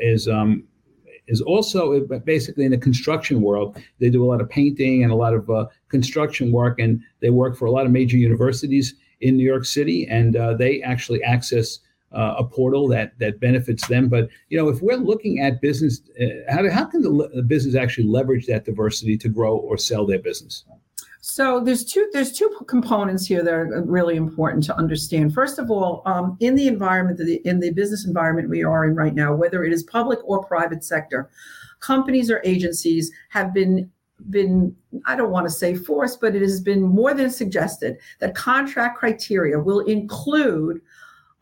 is 0.00 0.26
um, 0.26 0.64
is 1.28 1.42
also 1.42 2.00
basically 2.24 2.64
in 2.64 2.70
the 2.70 2.78
construction 2.78 3.42
world. 3.42 3.78
They 4.00 4.08
do 4.08 4.24
a 4.24 4.26
lot 4.26 4.40
of 4.40 4.48
painting 4.48 5.02
and 5.02 5.12
a 5.12 5.16
lot 5.16 5.34
of 5.34 5.50
uh, 5.50 5.66
construction 5.88 6.50
work, 6.50 6.78
and 6.78 7.00
they 7.20 7.30
work 7.30 7.56
for 7.56 7.66
a 7.66 7.70
lot 7.70 7.84
of 7.84 7.92
major 7.92 8.16
universities 8.16 8.94
in 9.20 9.36
New 9.36 9.44
York 9.44 9.64
City, 9.64 10.06
and 10.08 10.36
uh, 10.36 10.54
they 10.54 10.82
actually 10.82 11.22
access 11.22 11.80
uh, 12.12 12.34
a 12.38 12.44
portal 12.44 12.88
that 12.88 13.18
that 13.18 13.40
benefits 13.40 13.86
them. 13.86 14.08
But 14.08 14.28
you 14.48 14.58
know, 14.58 14.68
if 14.68 14.82
we're 14.82 14.96
looking 14.96 15.40
at 15.40 15.60
business, 15.60 16.00
uh, 16.20 16.52
how, 16.52 16.68
how 16.70 16.84
can 16.84 17.02
the, 17.02 17.30
the 17.34 17.42
business 17.42 17.74
actually 17.74 18.08
leverage 18.08 18.46
that 18.46 18.64
diversity 18.64 19.16
to 19.18 19.28
grow 19.28 19.56
or 19.56 19.76
sell 19.76 20.06
their 20.06 20.18
business? 20.18 20.64
So 21.22 21.60
there's 21.60 21.84
two 21.84 22.08
there's 22.12 22.32
two 22.32 22.50
components 22.66 23.26
here 23.26 23.44
that 23.44 23.52
are 23.52 23.82
really 23.82 24.16
important 24.16 24.64
to 24.64 24.76
understand. 24.76 25.34
First 25.34 25.58
of 25.58 25.70
all, 25.70 26.02
um, 26.06 26.36
in 26.40 26.54
the 26.54 26.66
environment 26.66 27.20
in 27.44 27.60
the 27.60 27.72
business 27.72 28.06
environment 28.06 28.48
we 28.48 28.64
are 28.64 28.84
in 28.86 28.96
right 28.96 29.14
now, 29.14 29.34
whether 29.34 29.62
it 29.62 29.72
is 29.72 29.82
public 29.82 30.18
or 30.24 30.42
private 30.44 30.82
sector, 30.82 31.30
companies 31.80 32.30
or 32.30 32.40
agencies 32.44 33.12
have 33.28 33.52
been 33.52 33.90
been, 34.28 34.74
I 35.06 35.16
don't 35.16 35.30
want 35.30 35.46
to 35.46 35.50
say 35.50 35.74
forced, 35.74 36.20
but 36.20 36.34
it 36.34 36.42
has 36.42 36.60
been 36.60 36.82
more 36.82 37.14
than 37.14 37.30
suggested 37.30 37.98
that 38.18 38.34
contract 38.34 38.98
criteria 38.98 39.58
will 39.58 39.80
include 39.80 40.80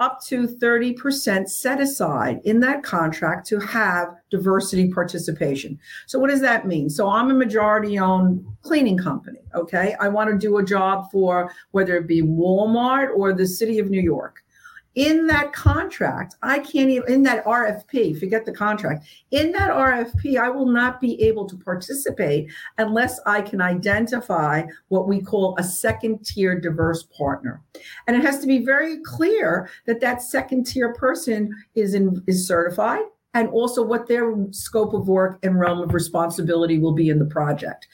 up 0.01 0.25
to 0.25 0.47
30% 0.47 1.49
set 1.49 1.81
aside 1.81 2.41
in 2.45 2.61
that 2.61 2.85
contract 2.85 3.47
to 3.49 3.59
have 3.59 4.09
diversity 4.31 4.93
participation. 4.93 5.79
So, 6.07 6.19
what 6.19 6.31
does 6.31 6.41
that 6.41 6.67
mean? 6.67 6.89
So, 6.89 7.09
I'm 7.09 7.31
a 7.31 7.35
majority 7.35 7.99
owned 7.99 8.47
cleaning 8.63 8.97
company. 8.99 9.41
Okay. 9.55 9.97
I 9.99 10.09
want 10.09 10.31
to 10.31 10.39
do 10.39 10.59
a 10.59 10.65
job 10.65 11.11
for 11.11 11.53
whether 11.73 11.97
it 11.97 12.07
be 12.07 12.23
Walmart 12.23 13.09
or 13.17 13.33
the 13.33 13.47
city 13.47 13.79
of 13.79 13.91
New 13.91 14.01
York 14.01 14.45
in 14.99 15.29
that 15.29 15.53
contract, 15.53 16.35
I 16.43 16.59
can't 16.59 16.91
even, 16.91 17.09
in 17.09 17.23
that 17.23 17.45
RFP, 17.45 18.19
forget 18.19 18.45
the 18.45 18.53
contract, 18.53 19.07
in 19.31 19.53
that 19.53 19.71
RFP, 19.71 20.41
I 20.41 20.51
will 20.51 20.67
not 20.67 21.01
be 21.01 21.23
able 21.23 21.49
to 21.49 21.57
participate 21.57 22.51
unless 22.79 23.21
I 23.25 23.43
can 23.43 23.61
identify 23.61 24.65
what 24.89 25.07
we 25.07 25.23
call 25.23 25.55
a 25.57 25.63
second 25.63 26.27
tier 26.27 26.59
diverse 26.59 27.05
partner. 27.17 27.63
And 28.09 28.17
it 28.17 28.25
has 28.25 28.41
to 28.41 28.49
be 28.49 28.65
very 28.65 28.99
clear 29.05 29.71
that 29.87 30.01
that 30.01 30.21
second 30.21 30.65
tier 30.65 30.93
person 30.95 31.55
is, 31.77 31.95
in, 31.95 32.21
is 32.27 32.49
certified 32.49 33.05
and 33.35 33.49
also 33.51 33.85
what 33.85 34.09
their 34.09 34.35
scope 34.51 34.95
of 34.95 35.07
work 35.07 35.39
and 35.45 35.61
realm 35.61 35.81
of 35.81 35.95
responsibility 35.95 36.81
will 36.81 36.95
be 36.95 37.09
in 37.09 37.21
the 37.21 37.25
project. 37.25 37.87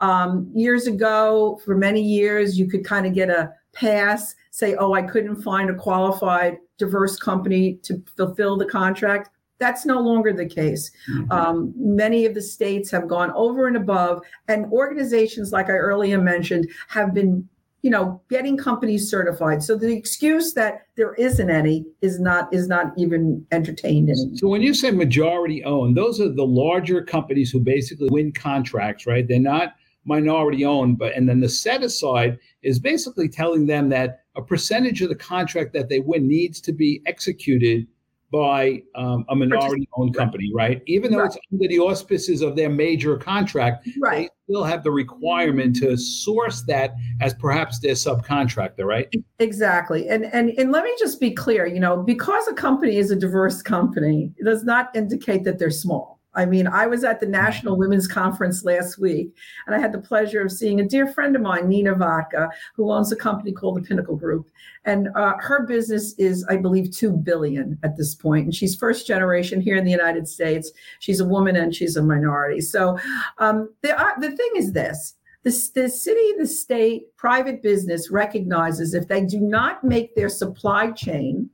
Um, 0.00 0.50
years 0.52 0.88
ago, 0.88 1.60
for 1.64 1.76
many 1.76 2.02
years, 2.02 2.58
you 2.58 2.66
could 2.66 2.84
kind 2.84 3.06
of 3.06 3.14
get 3.14 3.30
a 3.30 3.52
pass 3.78 4.34
say, 4.50 4.74
oh, 4.74 4.92
I 4.92 5.02
couldn't 5.02 5.42
find 5.42 5.70
a 5.70 5.74
qualified, 5.74 6.58
diverse 6.78 7.16
company 7.16 7.74
to 7.82 8.02
fulfill 8.16 8.56
the 8.56 8.66
contract. 8.66 9.30
That's 9.58 9.84
no 9.84 10.00
longer 10.00 10.32
the 10.32 10.46
case. 10.46 10.90
Mm-hmm. 11.10 11.32
Um, 11.32 11.74
many 11.76 12.26
of 12.26 12.34
the 12.34 12.42
states 12.42 12.90
have 12.90 13.08
gone 13.08 13.32
over 13.32 13.66
and 13.66 13.76
above, 13.76 14.22
and 14.46 14.66
organizations, 14.66 15.52
like 15.52 15.66
I 15.66 15.72
earlier 15.72 16.20
mentioned, 16.20 16.68
have 16.88 17.12
been 17.12 17.48
you 17.82 17.90
know 17.90 18.20
getting 18.28 18.56
companies 18.56 19.08
certified 19.08 19.62
so 19.62 19.76
the 19.76 19.94
excuse 19.94 20.52
that 20.52 20.86
there 20.96 21.14
isn't 21.14 21.48
any 21.48 21.86
is 22.02 22.18
not 22.18 22.52
is 22.52 22.66
not 22.66 22.92
even 22.96 23.46
entertained 23.52 24.10
anymore 24.10 24.36
so 24.36 24.48
when 24.48 24.60
you 24.60 24.74
say 24.74 24.90
majority 24.90 25.62
owned 25.62 25.96
those 25.96 26.20
are 26.20 26.28
the 26.28 26.44
larger 26.44 27.04
companies 27.04 27.52
who 27.52 27.60
basically 27.60 28.08
win 28.10 28.32
contracts 28.32 29.06
right 29.06 29.28
they're 29.28 29.38
not 29.38 29.74
minority 30.04 30.64
owned 30.64 30.98
but 30.98 31.14
and 31.14 31.28
then 31.28 31.40
the 31.40 31.48
set 31.48 31.82
aside 31.82 32.38
is 32.62 32.78
basically 32.78 33.28
telling 33.28 33.66
them 33.66 33.88
that 33.88 34.20
a 34.36 34.42
percentage 34.42 35.02
of 35.02 35.08
the 35.08 35.14
contract 35.14 35.72
that 35.72 35.88
they 35.88 36.00
win 36.00 36.26
needs 36.26 36.60
to 36.60 36.72
be 36.72 37.02
executed 37.06 37.86
by 38.30 38.82
um, 38.94 39.24
a 39.30 39.34
minority 39.34 39.88
owned 39.94 40.14
company, 40.14 40.50
right? 40.54 40.82
Even 40.86 41.10
though 41.10 41.20
right. 41.20 41.26
it's 41.26 41.38
under 41.52 41.66
the 41.66 41.78
auspices 41.78 42.42
of 42.42 42.56
their 42.56 42.68
major 42.68 43.16
contract, 43.16 43.88
right. 44.00 44.28
they 44.28 44.52
still 44.52 44.64
have 44.64 44.84
the 44.84 44.90
requirement 44.90 45.76
to 45.76 45.96
source 45.96 46.62
that 46.62 46.94
as 47.20 47.32
perhaps 47.34 47.78
their 47.78 47.94
subcontractor, 47.94 48.84
right? 48.84 49.08
Exactly. 49.38 50.08
And 50.08 50.26
and 50.26 50.50
and 50.58 50.72
let 50.72 50.84
me 50.84 50.94
just 50.98 51.20
be 51.20 51.30
clear, 51.30 51.66
you 51.66 51.80
know, 51.80 52.02
because 52.02 52.46
a 52.48 52.54
company 52.54 52.96
is 52.96 53.10
a 53.10 53.16
diverse 53.16 53.62
company, 53.62 54.32
it 54.36 54.44
does 54.44 54.64
not 54.64 54.94
indicate 54.94 55.44
that 55.44 55.58
they're 55.58 55.70
small. 55.70 56.17
I 56.38 56.46
mean, 56.46 56.68
I 56.68 56.86
was 56.86 57.02
at 57.02 57.18
the 57.18 57.26
National 57.26 57.76
Women's 57.76 58.06
Conference 58.06 58.62
last 58.62 58.96
week, 58.96 59.36
and 59.66 59.74
I 59.74 59.80
had 59.80 59.90
the 59.90 59.98
pleasure 59.98 60.40
of 60.40 60.52
seeing 60.52 60.78
a 60.78 60.86
dear 60.86 61.08
friend 61.08 61.34
of 61.34 61.42
mine, 61.42 61.68
Nina 61.68 61.96
Vaca, 61.96 62.48
who 62.76 62.92
owns 62.92 63.10
a 63.10 63.16
company 63.16 63.50
called 63.50 63.76
the 63.76 63.82
Pinnacle 63.82 64.14
Group. 64.14 64.48
And 64.84 65.08
uh, 65.16 65.34
her 65.40 65.66
business 65.66 66.14
is, 66.16 66.46
I 66.48 66.56
believe, 66.56 66.92
two 66.92 67.10
billion 67.10 67.76
at 67.82 67.96
this 67.96 68.14
point, 68.14 68.44
and 68.44 68.54
she's 68.54 68.76
first 68.76 69.04
generation 69.04 69.60
here 69.60 69.74
in 69.74 69.84
the 69.84 69.90
United 69.90 70.28
States. 70.28 70.70
She's 71.00 71.18
a 71.18 71.24
woman 71.24 71.56
and 71.56 71.74
she's 71.74 71.96
a 71.96 72.02
minority. 72.04 72.60
So 72.60 72.96
um, 73.38 73.74
the 73.82 74.00
uh, 74.00 74.16
the 74.20 74.30
thing 74.30 74.50
is 74.54 74.72
this: 74.72 75.16
the, 75.42 75.50
the 75.74 75.88
city, 75.88 76.34
the 76.38 76.46
state, 76.46 77.16
private 77.16 77.64
business 77.64 78.12
recognizes 78.12 78.94
if 78.94 79.08
they 79.08 79.24
do 79.24 79.40
not 79.40 79.82
make 79.82 80.14
their 80.14 80.28
supply 80.28 80.92
chain 80.92 81.50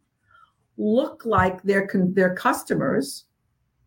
look 0.77 1.25
like 1.25 1.63
their 1.63 1.89
their 2.13 2.35
customers 2.35 3.25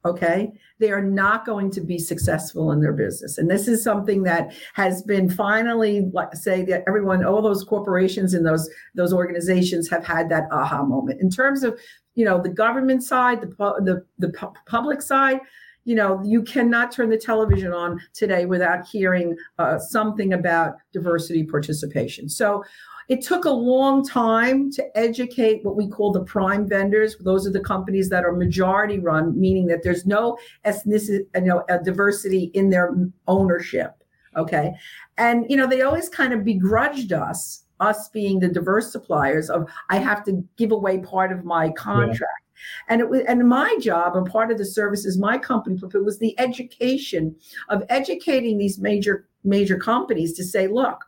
okay, 0.08 0.52
they 0.80 0.92
are 0.92 1.02
not 1.02 1.46
going 1.46 1.70
to 1.72 1.82
be 1.82 2.00
successful 2.00 2.72
in 2.72 2.82
their 2.82 2.94
business. 2.94 3.38
And 3.38 3.50
this 3.50 3.68
is 3.68 3.84
something 3.84 4.24
that 4.24 4.54
has 4.74 5.04
been 5.04 5.30
finally 5.30 6.12
say 6.34 6.64
that 6.66 6.84
everyone, 6.88 7.26
all 7.26 7.42
those 7.42 7.64
corporations 7.64 8.34
and 8.34 8.46
those 8.46 8.70
those 8.96 9.14
organizations 9.14 9.90
have 9.90 10.06
had 10.06 10.30
that 10.30 10.46
aha 10.52 10.84
moment. 10.84 11.22
In 11.22 11.30
terms 11.30 11.64
of, 11.64 11.80
you 12.16 12.26
know, 12.26 12.42
the 12.42 12.50
government 12.50 13.04
side, 13.04 13.42
the 13.42 13.48
the 13.84 14.06
the 14.18 14.52
public 14.66 15.02
side, 15.02 15.40
you 15.88 15.96
know, 15.96 16.22
you 16.24 16.44
cannot 16.44 16.92
turn 16.92 17.10
the 17.10 17.18
television 17.18 17.72
on 17.72 18.02
today 18.14 18.46
without 18.46 18.86
hearing 18.86 19.38
uh, 19.58 19.80
something 19.80 20.34
about 20.34 20.76
diversity 20.92 21.44
participation. 21.44 22.28
So 22.28 22.64
it 23.08 23.22
took 23.22 23.46
a 23.46 23.50
long 23.50 24.06
time 24.06 24.72
to 24.72 24.98
educate 24.98 25.64
what 25.64 25.76
we 25.76 25.88
call 25.88 26.12
the 26.12 26.24
prime 26.24 26.68
vendors. 26.68 27.16
Those 27.20 27.48
are 27.48 27.52
the 27.52 27.60
companies 27.62 28.10
that 28.10 28.26
are 28.26 28.34
majority 28.34 29.00
run, 29.00 29.40
meaning 29.40 29.66
that 29.68 29.84
there's 29.84 30.06
no 30.06 30.38
ethnicity, 30.66 31.26
you 31.36 31.42
know, 31.42 31.64
diversity 31.84 32.52
in 32.54 32.70
their 32.70 32.94
ownership. 33.28 34.04
Okay. 34.36 34.74
And, 35.18 35.46
you 35.50 35.58
know, 35.58 35.68
they 35.68 35.82
always 35.82 36.10
kind 36.10 36.34
of 36.34 36.44
begrudged 36.44 37.14
us, 37.14 37.64
us 37.80 38.10
being 38.10 38.40
the 38.40 38.50
diverse 38.50 38.92
suppliers 38.92 39.50
of, 39.50 39.70
I 39.90 39.98
have 39.98 40.24
to 40.26 40.44
give 40.58 40.72
away 40.72 41.00
part 41.00 41.32
of 41.32 41.46
my 41.46 41.70
contract. 41.72 42.22
Yeah. 42.22 42.94
And 42.94 43.02
it 43.02 43.10
was, 43.10 43.22
and 43.28 43.48
my 43.48 43.78
job 43.80 44.16
and 44.16 44.26
part 44.26 44.52
of 44.52 44.58
the 44.58 44.66
services 44.66 45.18
my 45.18 45.38
company 45.38 45.78
fulfilled 45.78 46.06
was 46.06 46.20
the 46.20 46.38
education 46.40 47.36
of 47.70 47.84
educating 47.90 48.58
these 48.58 48.80
major 48.80 49.28
major 49.44 49.78
companies 49.78 50.34
to 50.34 50.44
say, 50.44 50.68
look, 50.68 51.07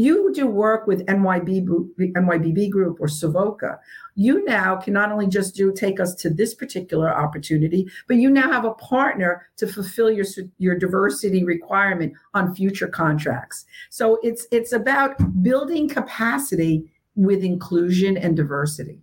you 0.00 0.32
do 0.32 0.46
work 0.46 0.86
with 0.86 1.04
NYB, 1.06 1.66
NYBB 1.98 2.70
Group 2.70 2.98
or 3.00 3.08
Savoca. 3.08 3.78
You 4.14 4.44
now 4.44 4.76
can 4.76 4.94
not 4.94 5.12
only 5.12 5.26
just 5.26 5.54
do 5.54 5.72
take 5.72 6.00
us 6.00 6.14
to 6.16 6.30
this 6.30 6.54
particular 6.54 7.14
opportunity, 7.14 7.88
but 8.08 8.16
you 8.16 8.30
now 8.30 8.50
have 8.50 8.64
a 8.64 8.74
partner 8.74 9.46
to 9.56 9.66
fulfill 9.66 10.10
your 10.10 10.24
your 10.58 10.78
diversity 10.78 11.44
requirement 11.44 12.14
on 12.34 12.54
future 12.54 12.88
contracts. 12.88 13.66
So 13.90 14.18
it's 14.22 14.46
it's 14.50 14.72
about 14.72 15.42
building 15.42 15.88
capacity 15.88 16.90
with 17.14 17.44
inclusion 17.44 18.16
and 18.16 18.36
diversity. 18.36 19.00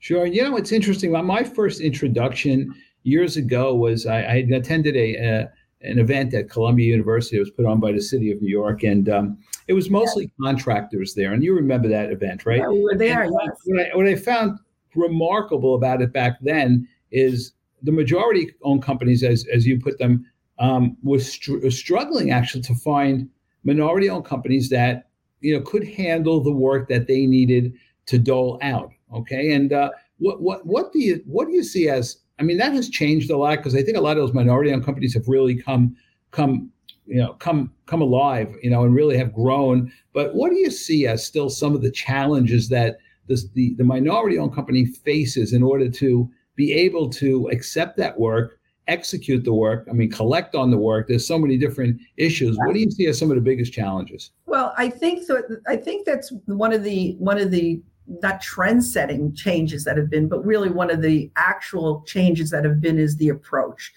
Sure. 0.00 0.26
You 0.26 0.42
know, 0.42 0.56
it's 0.56 0.72
interesting. 0.72 1.12
My 1.12 1.44
first 1.44 1.80
introduction 1.80 2.74
years 3.02 3.36
ago 3.36 3.74
was 3.74 4.06
I, 4.06 4.22
I 4.22 4.34
attended 4.52 4.96
a, 4.96 5.14
a, 5.16 5.52
an 5.82 5.98
event 5.98 6.34
at 6.34 6.50
Columbia 6.50 6.86
University. 6.86 7.36
It 7.36 7.40
was 7.40 7.50
put 7.50 7.64
on 7.64 7.80
by 7.80 7.92
the 7.92 8.00
city 8.00 8.30
of 8.30 8.42
New 8.42 8.50
York, 8.50 8.82
and 8.82 9.08
um, 9.08 9.38
it 9.66 9.72
was 9.72 9.90
mostly 9.90 10.24
yeah. 10.24 10.50
contractors 10.50 11.14
there. 11.14 11.32
And 11.32 11.42
you 11.42 11.54
remember 11.54 11.88
that 11.88 12.12
event, 12.12 12.44
right? 12.44 12.58
Yeah, 12.58 12.68
we 12.68 12.82
were 12.82 12.96
there. 12.96 13.24
yes. 13.24 13.32
What 13.64 13.80
I, 13.80 13.96
what 13.96 14.06
I 14.06 14.16
found 14.16 14.58
remarkable 14.94 15.74
about 15.74 16.02
it 16.02 16.12
back 16.12 16.38
then 16.42 16.88
is 17.10 17.52
the 17.82 17.92
majority 17.92 18.52
owned 18.62 18.82
companies, 18.82 19.22
as 19.22 19.46
as 19.52 19.66
you 19.66 19.80
put 19.80 19.98
them, 19.98 20.26
um, 20.58 20.96
was 21.02 21.30
str- 21.30 21.68
struggling 21.70 22.30
actually 22.30 22.62
to 22.62 22.74
find 22.74 23.28
minority 23.64 24.10
owned 24.10 24.24
companies 24.24 24.68
that 24.70 25.08
you 25.40 25.56
know 25.56 25.62
could 25.62 25.86
handle 25.86 26.42
the 26.42 26.52
work 26.52 26.88
that 26.88 27.06
they 27.06 27.26
needed 27.26 27.72
to 28.06 28.18
dole 28.18 28.58
out. 28.62 28.90
Okay, 29.14 29.52
and 29.52 29.72
uh, 29.72 29.90
what 30.18 30.42
what 30.42 30.66
what 30.66 30.92
do 30.92 31.00
you 31.00 31.22
what 31.26 31.46
do 31.46 31.54
you 31.54 31.64
see 31.64 31.88
as? 31.88 32.18
I 32.40 32.42
mean, 32.42 32.56
that 32.56 32.72
has 32.72 32.88
changed 32.88 33.30
a 33.30 33.36
lot 33.36 33.58
because 33.58 33.74
I 33.74 33.82
think 33.82 33.98
a 33.98 34.00
lot 34.00 34.16
of 34.16 34.22
those 34.22 34.32
minority-owned 34.32 34.84
companies 34.84 35.12
have 35.14 35.28
really 35.28 35.54
come 35.54 35.94
come 36.30 36.70
you 37.06 37.18
know 37.18 37.34
come 37.34 37.72
come 37.86 38.00
alive, 38.00 38.54
you 38.62 38.70
know, 38.70 38.84
and 38.84 38.94
really 38.94 39.18
have 39.18 39.34
grown. 39.34 39.92
But 40.14 40.34
what 40.34 40.50
do 40.50 40.56
you 40.56 40.70
see 40.70 41.06
as 41.06 41.24
still 41.24 41.50
some 41.50 41.74
of 41.74 41.82
the 41.82 41.90
challenges 41.90 42.68
that 42.70 42.98
this, 43.26 43.48
the 43.50 43.74
the 43.74 43.84
minority-owned 43.84 44.54
company 44.54 44.86
faces 44.86 45.52
in 45.52 45.62
order 45.62 45.88
to 45.90 46.30
be 46.56 46.72
able 46.72 47.10
to 47.10 47.48
accept 47.48 47.96
that 47.98 48.18
work? 48.18 48.56
execute 48.88 49.44
the 49.44 49.52
work 49.52 49.86
i 49.88 49.92
mean 49.92 50.10
collect 50.10 50.56
on 50.56 50.68
the 50.68 50.76
work 50.76 51.06
there's 51.06 51.24
so 51.24 51.38
many 51.38 51.56
different 51.56 52.00
issues 52.16 52.56
what 52.58 52.72
do 52.72 52.80
you 52.80 52.90
see 52.90 53.06
as 53.06 53.16
some 53.16 53.30
of 53.30 53.36
the 53.36 53.40
biggest 53.40 53.72
challenges 53.72 54.32
well 54.46 54.74
i 54.76 54.88
think 54.88 55.22
so 55.22 55.40
i 55.68 55.76
think 55.76 56.04
that's 56.04 56.32
one 56.46 56.72
of 56.72 56.82
the 56.82 57.14
one 57.18 57.38
of 57.38 57.52
the 57.52 57.80
not 58.22 58.40
trend 58.40 58.84
setting 58.84 59.34
changes 59.34 59.84
that 59.84 59.96
have 59.96 60.10
been, 60.10 60.28
but 60.28 60.44
really 60.44 60.70
one 60.70 60.90
of 60.90 61.00
the 61.00 61.30
actual 61.36 62.02
changes 62.06 62.50
that 62.50 62.64
have 62.64 62.80
been 62.80 62.98
is 62.98 63.16
the 63.16 63.28
approach. 63.28 63.92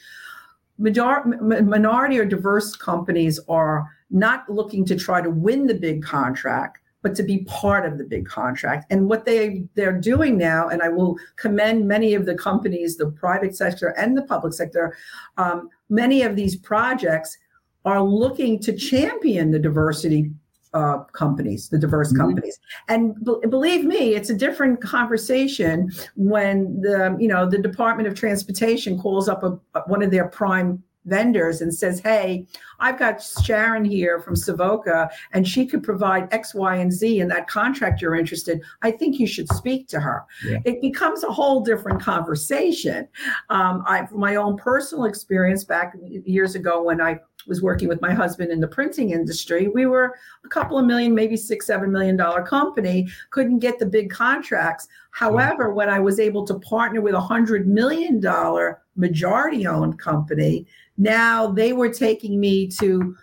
Major- 0.77 1.23
minority 1.25 2.19
or 2.19 2.25
diverse 2.25 2.75
companies 2.75 3.39
are 3.47 3.87
not 4.09 4.47
looking 4.49 4.85
to 4.85 4.95
try 4.95 5.21
to 5.21 5.29
win 5.29 5.65
the 5.65 5.73
big 5.73 6.03
contract, 6.03 6.79
but 7.01 7.15
to 7.15 7.23
be 7.23 7.43
part 7.45 7.85
of 7.85 7.97
the 7.97 8.03
big 8.03 8.25
contract. 8.27 8.85
And 8.89 9.09
what 9.09 9.25
they 9.25 9.65
they're 9.75 9.99
doing 9.99 10.37
now, 10.37 10.69
and 10.69 10.81
I 10.81 10.89
will 10.89 11.17
commend 11.35 11.87
many 11.87 12.13
of 12.13 12.25
the 12.25 12.35
companies, 12.35 12.97
the 12.97 13.11
private 13.11 13.55
sector 13.55 13.89
and 13.97 14.17
the 14.17 14.23
public 14.23 14.53
sector, 14.53 14.95
um, 15.37 15.69
many 15.89 16.21
of 16.21 16.35
these 16.35 16.55
projects 16.55 17.37
are 17.85 18.01
looking 18.01 18.59
to 18.59 18.73
champion 18.73 19.51
the 19.51 19.59
diversity 19.59 20.31
uh, 20.73 20.99
companies, 21.13 21.69
the 21.69 21.77
diverse 21.77 22.09
mm-hmm. 22.09 22.21
companies. 22.21 22.59
And 22.87 23.15
b- 23.23 23.47
believe 23.49 23.85
me, 23.85 24.15
it's 24.15 24.29
a 24.29 24.33
different 24.33 24.81
conversation 24.81 25.91
when 26.15 26.81
the 26.81 27.15
you 27.19 27.27
know 27.27 27.49
the 27.49 27.57
Department 27.57 28.07
of 28.07 28.15
Transportation 28.15 28.99
calls 28.99 29.29
up 29.29 29.43
a, 29.43 29.59
one 29.87 30.01
of 30.01 30.11
their 30.11 30.27
prime 30.27 30.83
vendors 31.05 31.61
and 31.61 31.73
says, 31.73 31.99
"Hey, 31.99 32.47
I've 32.79 32.99
got 32.99 33.21
Sharon 33.21 33.85
here 33.85 34.19
from 34.19 34.35
Savoca, 34.35 35.09
and 35.31 35.47
she 35.47 35.65
could 35.65 35.83
provide 35.83 36.33
X, 36.33 36.53
Y, 36.53 36.75
and 36.75 36.91
Z 36.91 37.19
in 37.19 37.27
that 37.29 37.47
contract 37.47 38.01
you're 38.01 38.15
interested. 38.15 38.61
I 38.81 38.91
think 38.91 39.19
you 39.19 39.27
should 39.27 39.49
speak 39.53 39.87
to 39.89 39.99
her." 39.99 40.23
Yeah. 40.45 40.59
It 40.65 40.81
becomes 40.81 41.23
a 41.23 41.31
whole 41.31 41.61
different 41.61 42.01
conversation. 42.01 43.07
Um, 43.49 43.83
I, 43.87 44.05
from 44.05 44.19
my 44.19 44.35
own 44.35 44.57
personal 44.57 45.05
experience 45.05 45.63
back 45.63 45.95
years 46.25 46.55
ago 46.55 46.83
when 46.83 47.01
I 47.01 47.19
was 47.47 47.61
working 47.61 47.87
with 47.87 48.01
my 48.01 48.13
husband 48.13 48.51
in 48.51 48.59
the 48.59 48.67
printing 48.67 49.11
industry. 49.11 49.67
We 49.67 49.85
were 49.85 50.15
a 50.45 50.49
couple 50.49 50.77
of 50.77 50.85
million, 50.85 51.13
maybe 51.13 51.37
six, 51.37 51.67
seven 51.67 51.91
million 51.91 52.15
dollar 52.15 52.43
company, 52.43 53.07
couldn't 53.31 53.59
get 53.59 53.79
the 53.79 53.85
big 53.85 54.09
contracts. 54.09 54.87
However, 55.11 55.73
when 55.73 55.89
I 55.89 55.99
was 55.99 56.19
able 56.19 56.45
to 56.47 56.59
partner 56.59 57.01
with 57.01 57.15
a 57.15 57.19
hundred 57.19 57.67
million 57.67 58.19
dollar 58.19 58.82
majority 58.95 59.65
owned 59.67 59.99
company, 59.99 60.65
now 60.97 61.51
they 61.51 61.73
were 61.73 61.89
taking 61.89 62.39
me 62.39 62.67
to 62.79 63.15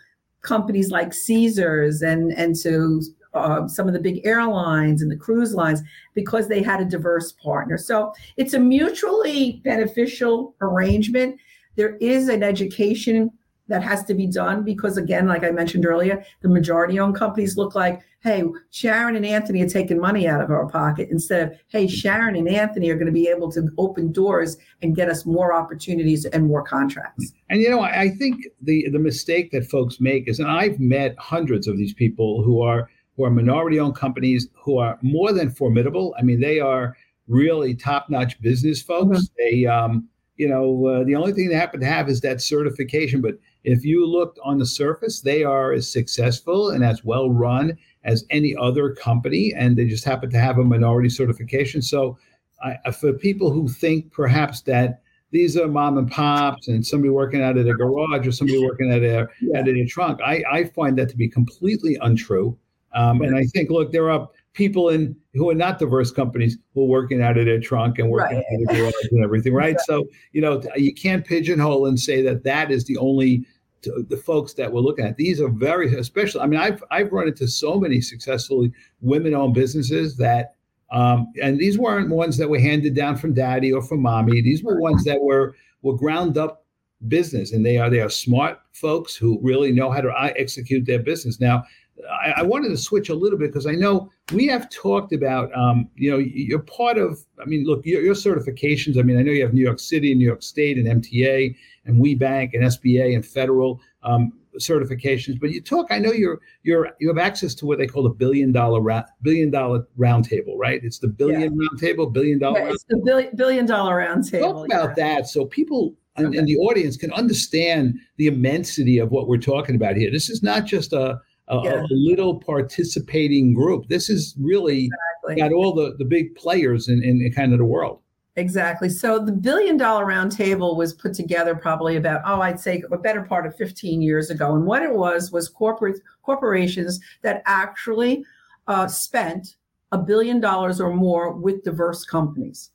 companies 0.43 0.91
like 0.91 1.13
Caesars 1.13 2.03
and, 2.03 2.33
and 2.33 2.57
to 2.57 3.03
uh, 3.35 3.69
some 3.69 3.87
of 3.87 3.95
the 3.95 4.01
big 4.01 4.21
airlines 4.25 5.03
and 5.03 5.11
the 5.11 5.17
cruise 5.17 5.55
lines 5.55 5.83
because 6.15 6.49
they 6.49 6.63
had 6.63 6.81
a 6.81 6.85
diverse 6.85 7.33
partner. 7.33 7.79
So 7.79 8.13
it's 8.37 8.55
a 8.55 8.59
mutually 8.59 9.61
beneficial 9.65 10.55
arrangement. 10.61 11.39
There 11.77 11.97
is 11.97 12.29
an 12.29 12.43
education 12.43 13.31
that 13.71 13.83
has 13.83 14.05
to 14.05 14.13
be 14.13 14.27
done 14.27 14.63
because 14.63 14.99
again 14.99 15.27
like 15.27 15.43
i 15.43 15.51
mentioned 15.51 15.87
earlier 15.87 16.23
the 16.43 16.49
majority 16.49 17.01
owned 17.01 17.15
companies 17.15 17.57
look 17.57 17.75
like 17.75 18.01
hey 18.23 18.45
sharon 18.71 19.17
and 19.17 19.25
anthony 19.25 19.63
are 19.63 19.69
taking 19.69 19.99
money 19.99 20.29
out 20.29 20.43
of 20.43 20.51
our 20.51 20.69
pocket 20.69 21.09
instead 21.11 21.49
of 21.49 21.59
hey 21.69 21.87
sharon 21.87 22.37
and 22.37 22.49
anthony 22.49 22.91
are 22.91 22.97
going 22.97 23.07
to 23.07 23.13
be 23.13 23.29
able 23.29 23.51
to 23.51 23.67
open 23.79 24.13
doors 24.13 24.59
and 24.83 24.95
get 24.95 25.09
us 25.09 25.25
more 25.25 25.55
opportunities 25.55 26.27
and 26.27 26.47
more 26.47 26.63
contracts. 26.63 27.33
And 27.49 27.63
you 27.63 27.71
know 27.71 27.81
i 27.81 28.11
think 28.11 28.45
the 28.61 28.89
the 28.91 28.99
mistake 28.99 29.51
that 29.53 29.65
folks 29.65 30.01
make 30.01 30.29
is 30.29 30.39
and 30.39 30.51
i've 30.51 30.79
met 30.79 31.15
hundreds 31.19 31.67
of 31.67 31.79
these 31.79 31.95
people 31.95 32.43
who 32.43 32.61
are 32.61 32.91
who 33.17 33.27
are 33.27 33.31
minority 33.31 33.79
owned 33.79 33.95
companies 33.95 34.49
who 34.55 34.79
are 34.79 34.99
more 35.03 35.33
than 35.33 35.51
formidable. 35.51 36.15
I 36.19 36.23
mean 36.23 36.41
they 36.41 36.59
are 36.59 36.97
really 37.29 37.75
top 37.75 38.09
notch 38.09 38.41
business 38.41 38.81
folks. 38.83 39.19
Mm-hmm. 39.19 39.35
they 39.37 39.67
um 39.67 40.09
you 40.37 40.49
know 40.49 40.87
uh, 40.87 41.05
the 41.05 41.15
only 41.15 41.33
thing 41.33 41.49
they 41.49 41.55
happen 41.55 41.81
to 41.81 41.87
have 41.87 42.09
is 42.09 42.23
that 42.23 42.41
certification 42.41 43.21
but 43.21 43.35
if 43.64 43.85
you 43.85 44.07
looked 44.07 44.38
on 44.42 44.59
the 44.59 44.66
surface, 44.66 45.20
they 45.20 45.44
are 45.44 45.73
as 45.73 45.90
successful 45.90 46.70
and 46.70 46.85
as 46.85 47.05
well 47.05 47.31
run 47.31 47.77
as 48.05 48.25
any 48.31 48.57
other 48.57 48.94
company, 48.94 49.53
and 49.55 49.77
they 49.77 49.87
just 49.87 50.05
happen 50.05 50.31
to 50.31 50.38
have 50.38 50.59
a 50.59 50.64
minority 50.64 51.11
certification. 51.11 51.83
So, 51.83 52.18
I, 52.62 52.90
for 52.90 53.12
people 53.12 53.51
who 53.51 53.68
think 53.68 54.12
perhaps 54.12 54.61
that 54.62 55.03
these 55.31 55.57
are 55.57 55.68
mom 55.68 55.96
and 55.96 56.11
pops 56.11 56.68
and 56.68 56.87
somebody 56.87 57.11
working 57.11 57.42
out 57.42 57.57
of 57.57 57.66
a 57.66 57.73
garage 57.75 58.27
or 58.27 58.33
somebody 58.33 58.62
working 58.62 58.90
at 58.92 59.03
a 59.03 59.29
yeah. 59.40 59.61
at 59.61 59.68
a 59.68 59.87
trunk, 59.87 60.20
I, 60.25 60.42
I 60.51 60.64
find 60.64 60.99
that 60.99 61.09
to 61.11 61.16
be 61.16 61.29
completely 61.29 61.96
untrue. 62.01 62.57
Um, 62.92 63.23
and 63.23 63.37
I 63.37 63.44
think, 63.44 63.70
look, 63.70 63.92
there 63.92 64.11
are 64.11 64.29
people 64.53 64.89
in 64.89 65.17
who 65.35 65.49
are 65.49 65.55
not 65.55 65.79
diverse 65.79 66.11
companies 66.11 66.59
who 66.75 66.83
are 66.83 66.89
working 66.89 67.23
out 67.23 67.39
of 67.39 67.47
their 67.47 67.61
trunk 67.61 67.99
and 67.99 68.11
working 68.11 68.37
right. 68.37 68.45
out 68.53 68.61
of 68.63 68.69
the 68.69 68.75
garage 68.75 68.95
and 69.13 69.25
everything, 69.25 69.55
right? 69.55 69.75
right? 69.75 69.81
So 69.87 70.07
you 70.33 70.41
know 70.41 70.63
you 70.77 70.95
can't 70.95 71.25
pigeonhole 71.25 71.87
and 71.87 71.99
say 71.99 72.23
that 72.23 72.45
that 72.45 72.71
is 72.71 72.85
the 72.85 72.97
only 72.97 73.45
the 73.83 74.23
folks 74.27 74.53
that 74.55 74.71
we're 74.71 74.81
looking 74.81 75.07
at. 75.07 75.17
These 75.17 75.41
are 75.41 75.49
very 75.49 75.95
especially. 75.95 76.43
I 76.43 76.47
mean, 76.47 76.61
I've 76.61 76.83
I've 76.91 77.13
run 77.13 77.29
into 77.29 77.49
so 77.49 77.79
many 77.79 78.01
successfully 78.01 78.73
women-owned 79.01 79.55
businesses 79.55 80.17
that. 80.17 80.55
Um, 80.93 81.33
and 81.41 81.57
these 81.57 81.79
weren't 81.79 82.11
ones 82.11 82.37
that 82.39 82.51
were 82.51 82.59
handed 82.59 82.97
down 82.97 83.17
from 83.17 83.33
daddy 83.33 83.73
or 83.73 83.81
from 83.81 84.03
mommy. 84.03 84.41
These 84.43 84.65
were 84.65 84.81
ones 84.81 85.05
that 85.05 85.21
were 85.21 85.55
were 85.83 85.97
ground 85.97 86.37
up 86.37 86.65
business, 87.09 87.53
and 87.53 87.65
they 87.65 87.79
are 87.79 87.89
they 87.89 88.01
are 88.01 88.11
smart 88.11 88.59
folks 88.73 89.15
who 89.15 89.39
really 89.41 89.71
know 89.71 89.91
how 89.91 90.01
to 90.01 90.09
uh, 90.09 90.33
execute 90.37 90.87
their 90.87 90.99
business. 90.99 91.41
Now, 91.41 91.63
I, 92.09 92.35
I, 92.39 92.43
wanted 92.43 92.69
to 92.69 92.77
switch 92.77 93.09
a 93.09 93.15
little 93.15 93.39
bit 93.39 93.49
because 93.49 93.67
I 93.67 93.73
know 93.73 94.11
we 94.33 94.47
have 94.47 94.71
talked 94.71 95.13
about, 95.13 95.55
um, 95.57 95.89
you 95.95 96.11
know, 96.11 96.19
you're 96.19 96.61
part 96.61 96.99
of, 96.99 97.25
I 97.41 97.45
mean, 97.45 97.65
look, 97.65 97.85
your, 97.85 98.03
your, 98.03 98.15
certifications. 98.15 98.99
I 98.99 99.03
mean, 99.03 99.19
I 99.19 99.23
know 99.23 99.33
you 99.33 99.43
have 99.43 99.55
New 99.55 99.65
York 99.65 99.81
City 99.81 100.13
and 100.13 100.19
New 100.19 100.27
York 100.27 100.43
State 100.43 100.79
and 100.79 100.87
MTA 101.03 101.55
and 101.87 102.01
WBENC 102.01 102.55
and 102.55 102.65
SBA 102.65 103.15
and 103.15 103.25
federal 103.25 103.81
um, 104.03 104.33
certifications, 104.59 105.41
but 105.41 105.51
you 105.51 105.61
talk, 105.61 105.87
I 105.91 105.99
know 105.99 106.13
you're, 106.13 106.41
you're, 106.63 106.91
you 107.01 107.09
have 107.09 107.19
access 107.19 107.55
to 107.57 107.67
what 107.67 107.79
they 107.79 107.87
call 107.87 108.03
the 108.03 108.11
billion 108.11 108.53
dollar, 108.53 108.81
ra- 108.81 109.05
billion 109.23 109.51
dollar 109.51 109.87
roundtable, 109.99 110.57
right? 110.57 110.83
It's 110.83 110.99
the 110.99 111.09
billion 111.09 111.43
yeah. 111.43 111.69
roundtable, 111.69 112.13
billion 112.13 112.39
dollar. 112.39 112.61
Yeah, 112.61 112.71
it's 112.71 112.85
the 112.85 113.01
billion, 113.05 113.37
billion 113.37 113.67
dollar 113.67 114.05
roundtable. 114.05 114.41
Talk 114.41 114.67
about 114.67 114.99
yeah. 114.99 115.17
that. 115.17 115.29
So 115.29 115.45
people 115.45 115.95
and, 116.17 116.29
okay. 116.29 116.39
and, 116.39 116.49
the 116.49 116.57
audience 116.57 116.97
can 116.97 117.13
understand 117.13 117.99
the 118.17 118.27
immensity 118.27 118.99
of 118.99 119.11
what 119.11 119.29
we're 119.29 119.39
talking 119.39 119.77
about 119.77 119.97
here. 119.97 120.11
This 120.11 120.29
is 120.29 120.43
not 120.43 120.65
just 120.65 120.93
a, 120.93 121.21
a, 121.51 121.61
yeah. 121.63 121.83
a 121.83 121.87
little 121.91 122.41
participating 122.41 123.53
group. 123.53 123.89
This 123.89 124.09
is 124.09 124.35
really 124.39 124.89
exactly. 125.25 125.37
got 125.37 125.53
all 125.53 125.75
the, 125.75 125.97
the 125.99 126.05
big 126.05 126.35
players 126.37 126.89
in, 126.89 127.03
in, 127.03 127.21
in 127.21 127.33
kind 127.33 127.53
of 127.53 127.59
the 127.59 127.65
world. 127.65 128.01
Exactly. 128.37 128.89
So 128.89 129.19
the 129.19 129.33
billion 129.33 129.77
dollar 129.77 130.07
roundtable 130.07 130.77
was 130.77 130.95
put 130.95 131.13
together 131.13 131.55
probably 131.55 131.97
about, 131.97 132.23
oh, 132.25 132.41
I'd 132.41 132.61
say 132.61 132.83
a 132.91 132.97
better 132.97 133.23
part 133.23 133.45
of 133.45 133.57
15 133.57 134.01
years 134.01 134.31
ago. 134.31 134.55
And 134.55 134.65
what 134.65 134.83
it 134.83 134.95
was 134.95 135.33
was 135.33 135.49
corporate 135.49 136.01
corporations 136.23 137.01
that 137.23 137.43
actually 137.47 138.25
uh, 138.69 138.87
spent 138.87 139.57
a 139.93 139.99
billion 139.99 140.41
dollars 140.41 140.81
or 140.81 140.95
more 140.95 141.33
with 141.33 141.65
diverse 141.65 142.05
companies. 142.05 142.71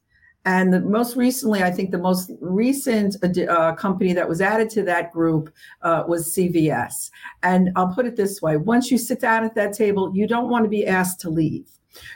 And 0.46 0.72
the 0.72 0.80
most 0.80 1.16
recently, 1.16 1.64
I 1.64 1.72
think 1.72 1.92
the 1.92 1.98
most 1.98 2.32
recent 2.40 3.18
uh, 3.24 3.74
company 3.76 4.14
that 4.14 4.30
was 4.30 4.42
added 4.42 4.70
to 4.72 4.84
that 4.84 5.12
group 5.12 5.52
uh, 5.82 6.04
was 6.08 6.34
CVS. 6.36 7.10
And 7.42 7.72
I'll 7.76 7.94
put 7.94 8.06
it 8.06 8.16
this 8.16 8.42
way 8.42 8.58
once 8.58 8.92
you 8.92 8.98
sit 8.98 9.20
down 9.20 9.44
at 9.44 9.56
that 9.56 9.74
table, 9.74 10.12
you 10.14 10.28
don't 10.28 10.50
want 10.50 10.64
to 10.64 10.70
be 10.70 10.86
asked 10.86 11.20
to 11.22 11.30
leave. 11.30 11.68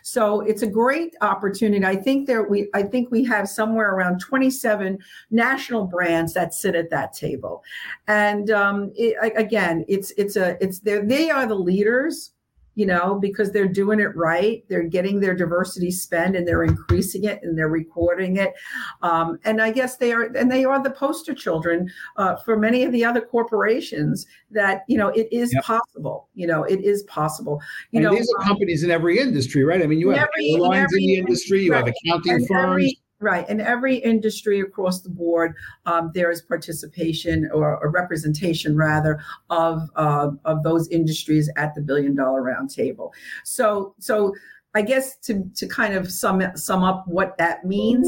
So 0.03 0.41
it's 0.41 0.61
a 0.61 0.67
great 0.67 1.15
opportunity. 1.21 1.85
I 1.85 1.95
think 1.95 2.27
there 2.27 2.43
we 2.43 2.69
I 2.73 2.83
think 2.83 3.11
we 3.11 3.23
have 3.25 3.47
somewhere 3.47 3.93
around 3.95 4.19
27 4.19 4.99
national 5.31 5.85
brands 5.85 6.33
that 6.33 6.53
sit 6.53 6.75
at 6.75 6.89
that 6.89 7.13
table. 7.13 7.63
And 8.07 8.51
um, 8.51 8.91
it, 8.95 9.15
again, 9.35 9.85
it's 9.87 10.11
it's 10.17 10.35
a 10.35 10.57
it's 10.63 10.79
they 10.79 10.99
they 10.99 11.29
are 11.29 11.47
the 11.47 11.55
leaders 11.55 12.31
you 12.79 12.85
know, 12.85 13.15
because 13.15 13.51
they're 13.51 13.67
doing 13.67 13.99
it 13.99 14.15
right. 14.15 14.63
They're 14.69 14.87
getting 14.87 15.19
their 15.19 15.35
diversity 15.35 15.91
spend 15.91 16.37
and 16.37 16.47
they're 16.47 16.63
increasing 16.63 17.25
it 17.25 17.43
and 17.43 17.57
they're 17.57 17.67
recording 17.67 18.37
it. 18.37 18.53
Um, 19.01 19.37
and 19.43 19.61
I 19.61 19.69
guess 19.71 19.97
they 19.97 20.13
are, 20.13 20.31
and 20.37 20.49
they 20.49 20.63
are 20.63 20.81
the 20.81 20.91
poster 20.91 21.33
children 21.33 21.91
uh, 22.15 22.37
for 22.37 22.57
many 22.57 22.85
of 22.85 22.93
the 22.93 23.03
other 23.03 23.19
corporations 23.19 24.25
that, 24.51 24.85
you 24.87 24.97
know, 24.97 25.09
it 25.09 25.27
is 25.29 25.53
yep. 25.53 25.65
possible. 25.65 26.29
You 26.35 26.47
know, 26.47 26.63
it 26.63 26.79
is 26.79 27.03
possible. 27.03 27.59
You 27.91 27.97
and 27.97 28.03
know, 28.05 28.15
these 28.15 28.31
are 28.37 28.43
um, 28.43 28.47
companies 28.47 28.83
in 28.83 28.91
every 28.91 29.19
industry, 29.19 29.65
right? 29.65 29.81
I 29.81 29.85
mean, 29.85 29.99
you 29.99 30.11
have 30.11 30.29
every, 30.33 30.53
airlines 30.53 30.77
in, 30.77 30.83
every, 30.83 31.03
in 31.03 31.07
the 31.09 31.17
industry, 31.17 31.63
you 31.63 31.73
right. 31.73 31.85
have 31.85 31.93
accounting 32.05 32.47
firms. 32.47 32.71
Every, 32.71 32.99
Right. 33.21 33.49
In 33.49 33.59
every 33.59 33.97
industry 33.97 34.61
across 34.61 35.01
the 35.01 35.09
board, 35.09 35.53
um, 35.85 36.11
there 36.13 36.31
is 36.31 36.41
participation 36.41 37.49
or, 37.53 37.77
a 37.83 37.89
representation, 37.89 38.77
rather, 38.77 39.19
of, 39.49 39.89
uh, 39.97 40.29
of 40.45 40.63
those 40.63 40.87
industries 40.87 41.49
at 41.57 41.75
the 41.75 41.81
billion 41.81 42.15
dollar 42.15 42.41
roundtable. 42.41 43.11
So, 43.43 43.93
so 43.99 44.33
I 44.73 44.83
guess 44.83 45.17
to, 45.17 45.43
to 45.55 45.67
kind 45.67 45.95
of 45.95 46.09
sum, 46.09 46.41
sum 46.55 46.81
up 46.81 47.03
what 47.07 47.37
that 47.39 47.65
means, 47.65 48.07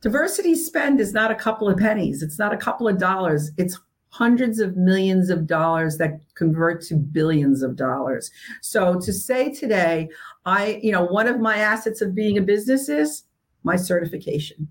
diversity 0.00 0.54
spend 0.54 1.00
is 1.00 1.12
not 1.12 1.32
a 1.32 1.34
couple 1.34 1.68
of 1.68 1.76
pennies, 1.76 2.22
it's 2.22 2.38
not 2.38 2.54
a 2.54 2.56
couple 2.56 2.86
of 2.86 2.98
dollars, 2.98 3.50
it's 3.56 3.80
hundreds 4.10 4.60
of 4.60 4.76
millions 4.76 5.30
of 5.30 5.46
dollars 5.46 5.96
that 5.96 6.20
convert 6.34 6.82
to 6.82 6.94
billions 6.94 7.62
of 7.62 7.74
dollars. 7.76 8.30
So 8.60 9.00
to 9.00 9.12
say 9.12 9.52
today, 9.52 10.08
I, 10.44 10.80
you 10.82 10.92
know, 10.92 11.04
one 11.04 11.26
of 11.26 11.40
my 11.40 11.56
assets 11.56 12.00
of 12.00 12.14
being 12.14 12.38
a 12.38 12.42
business 12.42 12.88
is 12.88 13.24
my 13.62 13.76
certification. 13.76 14.68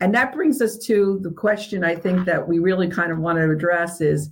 And 0.00 0.14
that 0.14 0.32
brings 0.32 0.60
us 0.60 0.78
to 0.86 1.20
the 1.22 1.30
question 1.30 1.84
I 1.84 1.94
think 1.94 2.24
that 2.26 2.48
we 2.48 2.58
really 2.58 2.88
kind 2.88 3.12
of 3.12 3.18
want 3.18 3.38
to 3.38 3.50
address 3.50 4.00
is 4.00 4.30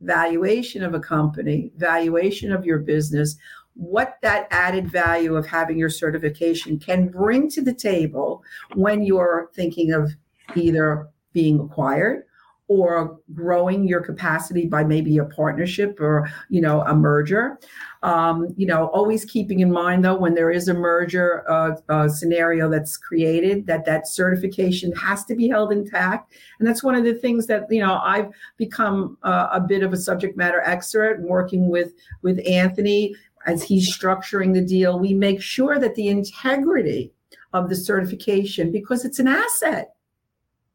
valuation 0.00 0.82
of 0.82 0.94
a 0.94 1.00
company, 1.00 1.72
valuation 1.76 2.52
of 2.52 2.64
your 2.64 2.78
business, 2.78 3.36
what 3.74 4.16
that 4.22 4.46
added 4.50 4.90
value 4.90 5.36
of 5.36 5.46
having 5.46 5.78
your 5.78 5.90
certification 5.90 6.78
can 6.78 7.08
bring 7.08 7.48
to 7.50 7.62
the 7.62 7.74
table 7.74 8.42
when 8.74 9.02
you're 9.02 9.50
thinking 9.54 9.92
of 9.92 10.12
either 10.56 11.08
being 11.32 11.60
acquired 11.60 12.24
or 12.70 13.18
growing 13.34 13.82
your 13.82 14.00
capacity 14.00 14.64
by 14.64 14.84
maybe 14.84 15.18
a 15.18 15.24
partnership 15.24 15.98
or 16.00 16.30
you 16.50 16.60
know 16.60 16.82
a 16.82 16.94
merger. 16.94 17.58
Um, 18.04 18.46
you 18.56 18.64
know 18.64 18.86
always 18.86 19.24
keeping 19.24 19.58
in 19.58 19.72
mind 19.72 20.04
though 20.04 20.16
when 20.16 20.34
there 20.34 20.52
is 20.52 20.68
a 20.68 20.74
merger 20.74 21.44
uh, 21.50 21.72
uh, 21.88 22.08
scenario 22.08 22.70
that's 22.70 22.96
created 22.96 23.66
that 23.66 23.84
that 23.86 24.06
certification 24.06 24.92
has 24.92 25.24
to 25.24 25.34
be 25.34 25.48
held 25.48 25.72
intact. 25.72 26.32
And 26.60 26.68
that's 26.68 26.84
one 26.84 26.94
of 26.94 27.02
the 27.02 27.14
things 27.14 27.48
that 27.48 27.66
you 27.70 27.80
know 27.80 28.00
i've 28.04 28.30
become 28.56 29.18
uh, 29.24 29.48
a 29.52 29.60
bit 29.60 29.82
of 29.82 29.92
a 29.92 29.96
subject 29.96 30.36
matter 30.36 30.60
expert 30.60 31.20
working 31.22 31.68
with 31.70 31.92
with 32.22 32.40
anthony 32.46 33.16
as 33.46 33.62
he's 33.62 33.90
structuring 33.90 34.52
the 34.52 34.60
deal. 34.60 34.98
We 34.98 35.14
make 35.14 35.42
sure 35.42 35.78
that 35.78 35.94
the 35.94 36.08
integrity 36.08 37.12
of 37.52 37.68
the 37.68 37.74
certification 37.74 38.70
because 38.70 39.04
it's 39.04 39.18
an 39.18 39.26
asset 39.26 39.94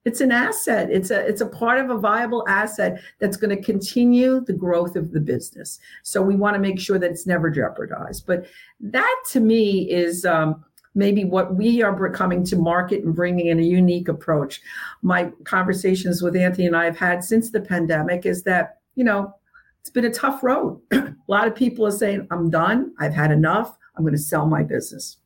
it's 0.06 0.22
an 0.22 0.32
asset. 0.32 0.90
It's 0.92 1.10
a 1.10 1.26
it's 1.28 1.42
a 1.42 1.48
part 1.48 1.80
of 1.80 1.90
a 1.90 1.98
viable 1.98 2.48
asset 2.48 3.02
that's 3.20 3.38
going 3.38 3.56
to 3.56 3.62
continue 3.62 4.40
the 4.40 4.54
growth 4.54 4.96
of 4.96 5.12
the 5.12 5.20
business. 5.20 5.80
So 6.04 6.22
we 6.22 6.36
want 6.36 6.54
to 6.54 6.60
make 6.60 6.80
sure 6.80 7.00
that 7.00 7.10
it's 7.10 7.26
never 7.26 7.50
jeopardized. 7.50 8.28
But 8.28 8.46
that 8.80 9.24
to 9.32 9.40
me 9.40 9.90
is 9.92 10.24
um, 10.24 10.64
maybe 10.94 11.26
what 11.26 11.56
we 11.56 11.82
are 11.82 12.10
coming 12.12 12.44
to 12.46 12.56
market 12.56 13.04
and 13.04 13.16
bringing 13.16 13.48
in 13.48 13.60
a 13.60 13.64
unique 13.64 14.08
approach. 14.08 14.62
My 15.02 15.32
conversations 15.44 16.22
with 16.22 16.36
anthony 16.36 16.68
and 16.68 16.78
i 16.78 16.86
have 16.86 16.98
had 16.98 17.24
since 17.24 17.50
the 17.50 17.62
pandemic 17.62 18.26
is 18.26 18.44
that 18.44 18.78
you 18.96 19.04
know 19.04 19.34
it's 19.82 19.90
been 19.90 20.06
a 20.06 20.14
tough 20.14 20.44
road. 20.44 20.82
A 20.92 21.14
lot 21.28 21.48
of 21.48 21.56
people 21.56 21.86
are 21.86 21.92
saying 21.92 22.28
i'm 22.30 22.52
done. 22.52 22.94
I've 23.00 23.14
had 23.14 23.32
enough. 23.32 23.76
I'm 23.98 24.04
going 24.04 24.14
to 24.14 24.20
sell 24.20 24.46
my 24.46 24.62
business 24.62 25.18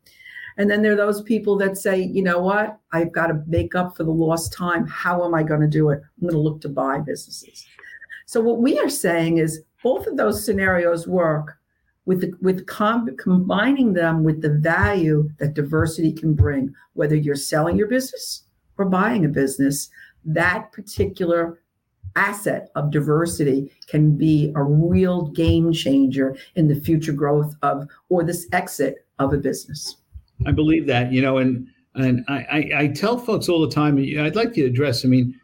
and 0.60 0.70
then 0.70 0.82
there 0.82 0.92
are 0.92 0.98
those 0.98 1.22
people 1.22 1.58
that 1.58 1.78
say, 1.78 2.02
you 2.02 2.22
know 2.22 2.40
what, 2.40 2.78
I've 2.92 3.14
got 3.14 3.28
to 3.28 3.42
make 3.48 3.76
up 3.76 3.96
for 3.96 4.04
the 4.04 4.12
lost 4.12 4.52
time. 4.52 4.86
How 4.86 5.24
am 5.24 5.34
I 5.34 5.42
going 5.42 5.62
to 5.62 5.68
do 5.68 5.90
it? 5.90 6.02
I'm 6.04 6.28
going 6.28 6.34
to 6.34 6.40
look 6.40 6.60
to 6.62 6.70
buy 6.70 7.00
businesses. 7.00 7.66
So 8.26 8.42
what 8.42 8.60
we 8.60 8.78
are 8.78 8.90
saying 8.90 9.38
is 9.38 9.64
both 9.82 10.06
of 10.06 10.18
those 10.18 10.44
scenarios 10.46 11.08
work 11.08 11.58
with 12.06 12.20
the, 12.22 12.34
with 12.42 12.68
com- 12.68 13.16
combining 13.18 13.94
them 13.94 14.26
with 14.26 14.42
the 14.42 14.50
value 14.50 15.30
that 15.40 15.54
diversity 15.54 16.12
can 16.12 16.34
bring, 16.34 16.74
whether 16.92 17.16
you're 17.16 17.36
selling 17.36 17.78
your 17.78 17.88
business 17.88 18.44
or 18.78 18.84
buying 18.84 19.24
a 19.24 19.30
business, 19.30 19.90
that 20.26 20.74
particular 20.74 21.62
asset 22.18 22.70
of 22.76 22.92
diversity 22.92 23.72
can 23.88 24.18
be 24.18 24.52
a 24.58 24.64
real 24.64 25.28
game 25.28 25.72
changer 25.72 26.36
in 26.56 26.68
the 26.68 26.82
future 26.82 27.14
growth 27.14 27.56
of 27.62 27.88
or 28.10 28.26
this 28.26 28.46
exit 28.52 29.06
of 29.20 29.32
a 29.32 29.38
business. 29.38 29.96
I 30.46 30.52
believe 30.52 30.88
that, 30.88 31.12
you 31.12 31.22
know, 31.22 31.38
and 31.38 31.68
and 31.96 32.24
I, 32.28 32.34
I, 32.52 32.72
I 32.78 32.88
tell 32.88 33.18
folks 33.18 33.50
all 33.50 33.62
the 33.62 33.74
time, 33.74 33.98
I'd 33.98 34.36
like 34.36 34.54
to 34.54 34.64
address, 34.64 35.04
I 35.04 35.08
mean, 35.08 35.40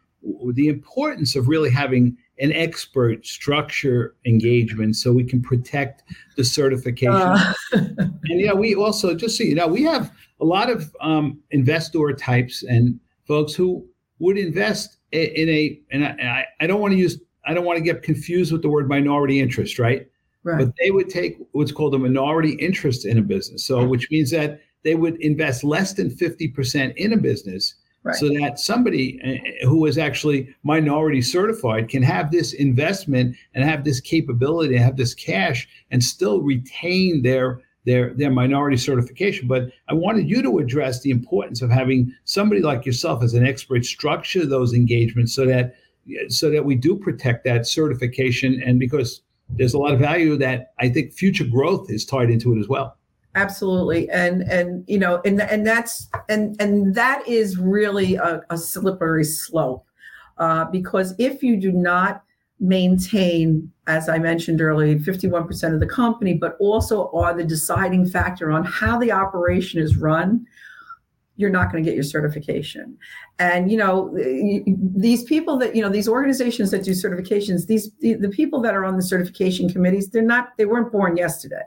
the 0.52 0.68
importance 0.68 1.36
of 1.36 1.48
really 1.48 1.70
having 1.70 2.16
an 2.38 2.52
expert 2.52 3.26
structure 3.26 4.14
engagement 4.26 4.96
so 4.96 5.12
we 5.12 5.24
can 5.24 5.42
protect 5.42 6.02
the 6.36 6.44
certification. 6.44 7.12
Uh. 7.14 7.54
and 7.72 8.40
yeah, 8.40 8.52
we 8.52 8.74
also 8.74 9.14
just 9.14 9.36
so 9.36 9.44
you 9.44 9.54
know, 9.54 9.66
we 9.66 9.82
have 9.82 10.12
a 10.40 10.44
lot 10.44 10.70
of 10.70 10.94
um, 11.00 11.40
investor 11.50 12.12
types 12.12 12.62
and 12.62 12.98
folks 13.26 13.54
who 13.54 13.86
would 14.18 14.38
invest 14.38 14.98
in 15.12 15.48
a, 15.48 15.80
and 15.90 16.04
I, 16.04 16.44
I 16.60 16.66
don't 16.66 16.80
want 16.80 16.92
to 16.92 16.98
use, 16.98 17.18
I 17.46 17.54
don't 17.54 17.64
want 17.64 17.78
to 17.78 17.84
get 17.84 18.02
confused 18.02 18.52
with 18.52 18.62
the 18.62 18.68
word 18.68 18.88
minority 18.88 19.40
interest, 19.40 19.78
right? 19.78 20.06
Right. 20.42 20.58
But 20.58 20.74
they 20.80 20.90
would 20.90 21.08
take 21.08 21.38
what's 21.52 21.72
called 21.72 21.94
a 21.94 21.98
minority 21.98 22.52
interest 22.52 23.04
in 23.04 23.18
a 23.18 23.22
business. 23.22 23.64
So, 23.64 23.84
which 23.84 24.10
means 24.10 24.30
that 24.30 24.60
they 24.86 24.94
would 24.94 25.20
invest 25.20 25.64
less 25.64 25.94
than 25.94 26.08
50% 26.08 26.94
in 26.94 27.12
a 27.12 27.16
business 27.16 27.74
right. 28.04 28.14
so 28.14 28.28
that 28.28 28.60
somebody 28.60 29.20
uh, 29.24 29.66
who 29.66 29.84
is 29.84 29.98
actually 29.98 30.54
minority 30.62 31.20
certified 31.20 31.88
can 31.88 32.04
have 32.04 32.30
this 32.30 32.52
investment 32.52 33.36
and 33.54 33.64
have 33.64 33.82
this 33.82 34.00
capability 34.00 34.76
and 34.76 34.84
have 34.84 34.96
this 34.96 35.12
cash 35.12 35.68
and 35.90 36.02
still 36.02 36.40
retain 36.40 37.22
their 37.22 37.60
their 37.84 38.14
their 38.14 38.30
minority 38.30 38.76
certification 38.76 39.46
but 39.46 39.70
i 39.88 39.94
wanted 39.94 40.28
you 40.28 40.40
to 40.42 40.58
address 40.58 41.02
the 41.02 41.10
importance 41.10 41.62
of 41.62 41.70
having 41.70 42.12
somebody 42.24 42.60
like 42.60 42.86
yourself 42.86 43.22
as 43.22 43.34
an 43.34 43.46
expert 43.46 43.84
structure 43.84 44.44
those 44.44 44.72
engagements 44.72 45.34
so 45.34 45.46
that 45.46 45.74
so 46.28 46.50
that 46.50 46.64
we 46.64 46.74
do 46.74 46.96
protect 46.96 47.44
that 47.44 47.66
certification 47.66 48.60
and 48.64 48.80
because 48.80 49.22
there's 49.50 49.74
a 49.74 49.78
lot 49.78 49.94
of 49.94 50.00
value 50.00 50.36
that 50.36 50.72
i 50.80 50.88
think 50.88 51.12
future 51.12 51.44
growth 51.44 51.88
is 51.90 52.04
tied 52.04 52.30
into 52.30 52.52
it 52.52 52.58
as 52.58 52.68
well 52.68 52.96
absolutely 53.36 54.08
and 54.10 54.42
and 54.42 54.84
you 54.88 54.98
know 54.98 55.20
and 55.24 55.40
and 55.40 55.66
that's 55.66 56.08
and 56.28 56.56
and 56.60 56.94
that 56.94 57.26
is 57.28 57.58
really 57.58 58.16
a, 58.16 58.40
a 58.50 58.58
slippery 58.58 59.24
slope 59.24 59.86
uh, 60.38 60.64
because 60.66 61.14
if 61.18 61.42
you 61.42 61.56
do 61.56 61.72
not 61.72 62.22
maintain, 62.58 63.70
as 63.86 64.08
I 64.08 64.18
mentioned 64.18 64.60
earlier, 64.60 64.96
51% 64.96 65.74
of 65.74 65.80
the 65.80 65.86
company, 65.86 66.34
but 66.34 66.56
also 66.58 67.10
are 67.12 67.34
the 67.34 67.44
deciding 67.44 68.06
factor 68.06 68.50
on 68.50 68.64
how 68.64 68.98
the 68.98 69.12
operation 69.12 69.80
is 69.80 69.96
run, 69.96 70.46
you're 71.36 71.50
not 71.50 71.70
going 71.70 71.84
to 71.84 71.88
get 71.88 71.94
your 71.94 72.04
certification. 72.04 72.96
And 73.38 73.70
you 73.70 73.76
know, 73.76 74.16
these 74.16 75.24
people 75.24 75.58
that 75.58 75.76
you 75.76 75.82
know, 75.82 75.90
these 75.90 76.08
organizations 76.08 76.70
that 76.70 76.82
do 76.82 76.92
certifications, 76.92 77.66
these 77.66 77.90
the, 78.00 78.14
the 78.14 78.30
people 78.30 78.60
that 78.62 78.74
are 78.74 78.86
on 78.86 78.96
the 78.96 79.02
certification 79.02 79.68
committees, 79.68 80.08
they're 80.08 80.22
not 80.22 80.56
they 80.56 80.64
weren't 80.64 80.90
born 80.90 81.16
yesterday 81.16 81.62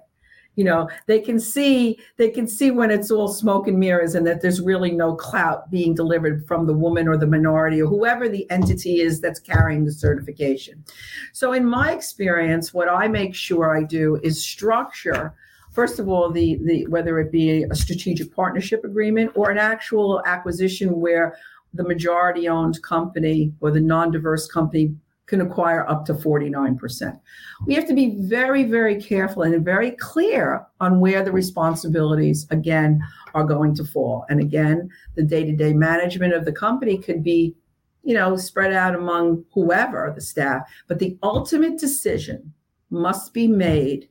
you 0.60 0.66
know 0.66 0.90
they 1.06 1.22
can 1.22 1.40
see 1.40 1.98
they 2.18 2.30
can 2.30 2.46
see 2.46 2.70
when 2.70 2.92
it's 2.92 3.10
all 3.10 3.30
smoke 3.30 3.70
and 3.70 3.80
mirrors 3.80 4.14
and 4.14 4.28
that 4.28 4.42
there's 4.42 4.60
really 4.60 4.92
no 4.92 5.16
clout 5.16 5.72
being 5.72 5.96
delivered 5.96 6.46
from 6.46 6.68
the 6.68 6.74
woman 6.74 7.08
or 7.08 7.16
the 7.16 7.26
minority 7.26 7.82
or 7.82 7.88
whoever 7.88 8.28
the 8.28 8.46
entity 8.52 9.00
is 9.00 9.22
that's 9.22 9.40
carrying 9.40 9.86
the 9.86 9.92
certification. 9.92 10.84
So 11.32 11.54
in 11.54 11.66
my 11.66 11.94
experience 11.94 12.74
what 12.74 12.90
i 12.90 13.08
make 13.08 13.34
sure 13.34 13.74
i 13.78 13.84
do 13.84 14.20
is 14.22 14.44
structure 14.44 15.34
first 15.72 15.98
of 15.98 16.10
all 16.10 16.30
the 16.30 16.60
the 16.66 16.86
whether 16.88 17.20
it 17.20 17.32
be 17.32 17.64
a 17.64 17.76
strategic 17.76 18.36
partnership 18.36 18.84
agreement 18.84 19.32
or 19.36 19.52
an 19.52 19.58
actual 19.58 20.22
acquisition 20.26 21.00
where 21.00 21.38
the 21.74 21.84
majority 21.84 22.50
owned 22.50 22.82
company 22.82 23.54
or 23.62 23.72
the 23.72 23.80
non-diverse 23.80 24.46
company 24.48 24.94
can 25.30 25.42
acquire 25.42 25.88
up 25.88 26.06
to 26.06 26.14
49%. 26.14 27.20
We 27.68 27.76
have 27.76 27.88
to 27.88 27.94
be 27.94 28.16
very, 28.18 28.64
very 28.64 29.00
careful 29.00 29.44
and 29.44 29.64
very 29.64 29.92
clear 29.92 30.66
on 30.82 31.00
where 31.00 31.24
the 31.24 31.32
responsibilities, 31.32 32.48
again, 32.50 33.00
are 33.36 33.44
going 33.44 33.76
to 33.76 33.86
fall. 33.86 34.26
And 34.30 34.40
again, 34.40 34.90
the 35.16 35.24
day 35.24 35.46
to 35.46 35.56
day 35.56 35.72
management 35.72 36.34
of 36.34 36.46
the 36.46 36.52
company 36.52 36.98
could 36.98 37.24
be, 37.24 37.56
you 38.04 38.16
know, 38.16 38.36
spread 38.38 38.74
out 38.74 38.96
among 38.96 39.46
whoever 39.54 40.12
the 40.16 40.22
staff, 40.22 40.64
but 40.88 40.98
the 40.98 41.16
ultimate 41.22 41.78
decision 41.78 42.52
must 42.90 43.32
be 43.32 43.48
made 43.48 44.10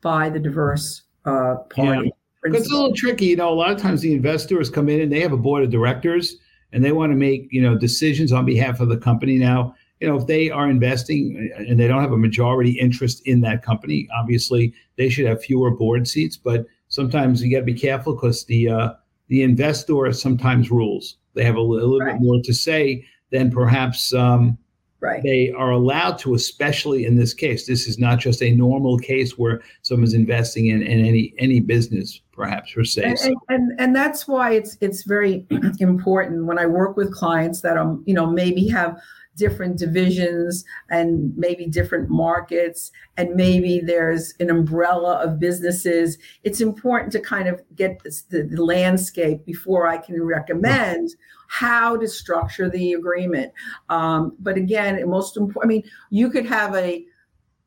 by 0.00 0.30
the 0.30 0.40
diverse 0.40 1.02
uh, 1.26 1.56
party. 1.68 2.06
Yeah. 2.06 2.52
It's 2.54 2.70
a 2.70 2.74
little 2.74 2.94
tricky. 2.94 3.26
You 3.26 3.36
know, 3.36 3.50
a 3.50 3.54
lot 3.54 3.70
of 3.70 3.78
times 3.78 4.00
the 4.00 4.14
investors 4.14 4.70
come 4.70 4.88
in 4.88 5.02
and 5.02 5.12
they 5.12 5.20
have 5.20 5.32
a 5.32 5.36
board 5.36 5.62
of 5.62 5.68
directors 5.68 6.38
and 6.72 6.82
they 6.82 6.92
want 6.92 7.12
to 7.12 7.16
make, 7.16 7.48
you 7.50 7.60
know, 7.60 7.76
decisions 7.76 8.32
on 8.32 8.46
behalf 8.46 8.80
of 8.80 8.88
the 8.88 8.96
company. 8.96 9.36
Now, 9.36 9.74
you 10.00 10.08
know, 10.08 10.16
if 10.16 10.26
they 10.26 10.50
are 10.50 10.68
investing 10.68 11.52
and 11.56 11.78
they 11.78 11.86
don't 11.86 12.00
have 12.00 12.12
a 12.12 12.18
majority 12.18 12.72
interest 12.72 13.22
in 13.26 13.42
that 13.42 13.62
company, 13.62 14.08
obviously 14.18 14.72
they 14.96 15.10
should 15.10 15.26
have 15.26 15.42
fewer 15.42 15.70
board 15.70 16.08
seats. 16.08 16.36
But 16.36 16.66
sometimes 16.88 17.42
you 17.42 17.52
got 17.52 17.60
to 17.60 17.64
be 17.64 17.74
careful 17.74 18.14
because 18.14 18.44
the 18.46 18.68
uh, 18.68 18.92
the 19.28 19.42
investor 19.42 20.12
sometimes 20.12 20.70
rules. 20.70 21.16
They 21.34 21.44
have 21.44 21.56
a, 21.56 21.60
a 21.60 21.60
little 21.60 22.00
right. 22.00 22.14
bit 22.14 22.22
more 22.22 22.40
to 22.42 22.52
say 22.52 23.06
than 23.30 23.50
perhaps 23.50 24.12
um, 24.12 24.58
right. 25.00 25.22
they 25.22 25.52
are 25.56 25.70
allowed 25.70 26.18
to. 26.20 26.34
Especially 26.34 27.04
in 27.04 27.16
this 27.16 27.34
case, 27.34 27.66
this 27.66 27.86
is 27.86 27.98
not 27.98 28.18
just 28.18 28.42
a 28.42 28.52
normal 28.52 28.98
case 28.98 29.36
where 29.36 29.60
someone's 29.82 30.14
investing 30.14 30.68
in, 30.68 30.82
in 30.82 31.04
any 31.04 31.34
any 31.38 31.60
business, 31.60 32.22
perhaps 32.32 32.72
per 32.72 32.84
se. 32.84 33.02
And, 33.04 33.18
so. 33.18 33.34
and, 33.50 33.78
and 33.78 33.94
that's 33.94 34.26
why 34.26 34.52
it's 34.54 34.78
it's 34.80 35.02
very 35.02 35.46
important 35.80 36.46
when 36.46 36.58
I 36.58 36.64
work 36.64 36.96
with 36.96 37.14
clients 37.14 37.60
that 37.60 37.76
um 37.76 38.02
you 38.06 38.14
know 38.14 38.26
maybe 38.26 38.66
have 38.68 38.98
different 39.40 39.78
divisions 39.78 40.64
and 40.90 41.32
maybe 41.36 41.66
different 41.66 42.10
markets 42.10 42.92
and 43.16 43.34
maybe 43.34 43.80
there's 43.80 44.34
an 44.38 44.50
umbrella 44.50 45.14
of 45.24 45.40
businesses. 45.40 46.18
It's 46.44 46.60
important 46.60 47.10
to 47.12 47.20
kind 47.20 47.48
of 47.48 47.62
get 47.74 48.02
this, 48.04 48.22
the, 48.22 48.42
the 48.42 48.62
landscape 48.62 49.46
before 49.46 49.86
i 49.86 49.96
can 49.96 50.22
recommend 50.22 51.08
how 51.48 51.96
to 51.96 52.06
structure 52.06 52.68
the 52.68 52.92
agreement. 52.92 53.52
Um, 53.88 54.36
but 54.38 54.56
again 54.56 54.92
most 55.08 55.36
important 55.36 55.64
i 55.64 55.66
mean 55.66 55.82
you 56.10 56.30
could 56.30 56.46
have 56.46 56.76
a 56.76 57.04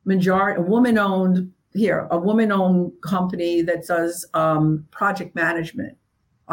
majority 0.06 0.60
a 0.60 0.64
woman 0.64 0.98
owned 0.98 1.52
here 1.74 2.08
a 2.12 2.18
woman 2.18 2.52
owned 2.52 2.92
company 3.02 3.64
that 3.64 3.88
does 3.88 4.26
um, 4.36 4.86
project 4.92 5.34
management 5.36 5.98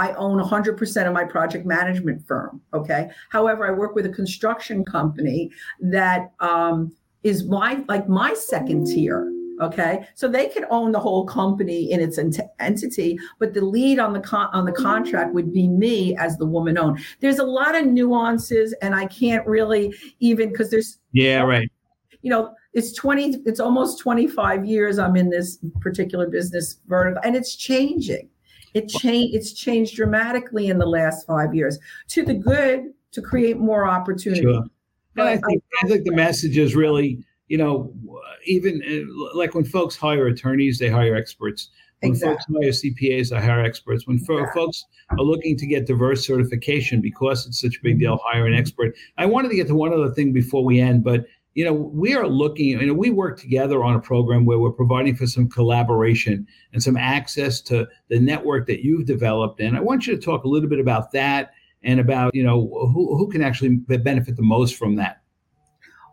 I 0.00 0.12
own 0.14 0.38
100% 0.38 1.06
of 1.06 1.12
my 1.12 1.24
project 1.24 1.66
management 1.66 2.26
firm. 2.26 2.62
Okay. 2.72 3.10
However, 3.28 3.66
I 3.66 3.70
work 3.70 3.94
with 3.94 4.06
a 4.06 4.14
construction 4.20 4.82
company 4.82 5.50
that 5.80 6.32
um, 6.40 6.92
is 7.22 7.44
my 7.44 7.84
like 7.86 8.08
my 8.08 8.32
second 8.32 8.86
tier. 8.86 9.30
Okay, 9.60 10.06
so 10.14 10.26
they 10.26 10.48
could 10.48 10.64
own 10.70 10.90
the 10.90 10.98
whole 10.98 11.26
company 11.26 11.92
in 11.92 12.00
its 12.00 12.16
ent- 12.16 12.40
entity, 12.60 13.18
but 13.38 13.52
the 13.52 13.60
lead 13.60 13.98
on 13.98 14.14
the 14.14 14.20
con- 14.20 14.48
on 14.54 14.64
the 14.64 14.72
contract 14.72 15.34
would 15.34 15.52
be 15.52 15.68
me 15.68 16.16
as 16.16 16.38
the 16.38 16.46
woman 16.46 16.78
owned. 16.78 16.98
There's 17.20 17.40
a 17.40 17.44
lot 17.44 17.74
of 17.74 17.84
nuances, 17.84 18.72
and 18.80 18.94
I 18.94 19.04
can't 19.04 19.46
really 19.46 19.92
even 20.20 20.48
because 20.48 20.70
there's 20.70 20.98
yeah 21.12 21.42
right. 21.42 21.70
You 22.22 22.30
know, 22.30 22.54
it's 22.72 22.92
20 22.94 23.42
it's 23.44 23.60
almost 23.60 23.98
25 23.98 24.64
years 24.64 24.98
i'm 24.98 25.16
in 25.16 25.28
this 25.28 25.58
particular 25.80 26.28
business 26.28 26.78
vertical 26.86 27.20
and 27.24 27.34
it's 27.34 27.56
changing 27.56 28.28
it 28.74 28.88
changed. 28.88 29.34
It's 29.34 29.52
changed 29.52 29.96
dramatically 29.96 30.68
in 30.68 30.78
the 30.78 30.86
last 30.86 31.26
five 31.26 31.54
years 31.54 31.78
to 32.08 32.24
the 32.24 32.34
good 32.34 32.92
to 33.12 33.22
create 33.22 33.58
more 33.58 33.86
opportunity. 33.88 34.42
Sure. 34.42 34.64
And 35.16 35.28
I 35.28 35.36
think 35.36 35.62
I 35.82 35.88
think 35.88 36.04
the 36.04 36.14
message 36.14 36.56
is 36.56 36.74
really, 36.74 37.24
you 37.48 37.58
know, 37.58 37.92
even 38.44 38.82
uh, 38.86 39.36
like 39.36 39.54
when 39.54 39.64
folks 39.64 39.96
hire 39.96 40.26
attorneys, 40.26 40.78
they 40.78 40.88
hire 40.88 41.14
experts. 41.14 41.70
When 42.00 42.12
exactly. 42.12 42.56
folks 42.56 42.82
hire 42.84 42.92
CPAs, 42.92 43.30
they 43.30 43.40
hire 43.40 43.62
experts. 43.62 44.06
When 44.06 44.16
exactly. 44.16 44.46
folks 44.54 44.84
are 45.10 45.18
looking 45.18 45.56
to 45.58 45.66
get 45.66 45.86
diverse 45.86 46.26
certification 46.26 47.00
because 47.00 47.46
it's 47.46 47.60
such 47.60 47.76
a 47.76 47.80
big 47.82 47.98
deal, 47.98 48.18
hire 48.24 48.46
an 48.46 48.54
expert. 48.54 48.94
I 49.18 49.26
wanted 49.26 49.48
to 49.50 49.56
get 49.56 49.66
to 49.66 49.74
one 49.74 49.92
other 49.92 50.10
thing 50.10 50.32
before 50.32 50.64
we 50.64 50.80
end, 50.80 51.04
but 51.04 51.26
you 51.54 51.64
know, 51.64 51.72
we 51.72 52.14
are 52.14 52.28
looking, 52.28 52.68
you 52.68 52.86
know, 52.86 52.94
we 52.94 53.10
work 53.10 53.38
together 53.38 53.82
on 53.82 53.96
a 53.96 54.00
program 54.00 54.44
where 54.44 54.58
we're 54.58 54.70
providing 54.70 55.16
for 55.16 55.26
some 55.26 55.48
collaboration 55.48 56.46
and 56.72 56.82
some 56.82 56.96
access 56.96 57.60
to 57.62 57.88
the 58.08 58.20
network 58.20 58.66
that 58.68 58.84
you've 58.84 59.06
developed. 59.06 59.60
And 59.60 59.76
I 59.76 59.80
want 59.80 60.06
you 60.06 60.14
to 60.14 60.22
talk 60.22 60.44
a 60.44 60.48
little 60.48 60.68
bit 60.68 60.78
about 60.78 61.10
that 61.12 61.50
and 61.82 61.98
about, 61.98 62.34
you 62.34 62.44
know, 62.44 62.68
who, 62.92 63.16
who 63.16 63.28
can 63.28 63.42
actually 63.42 63.76
benefit 63.76 64.36
the 64.36 64.42
most 64.42 64.76
from 64.76 64.96
that. 64.96 65.22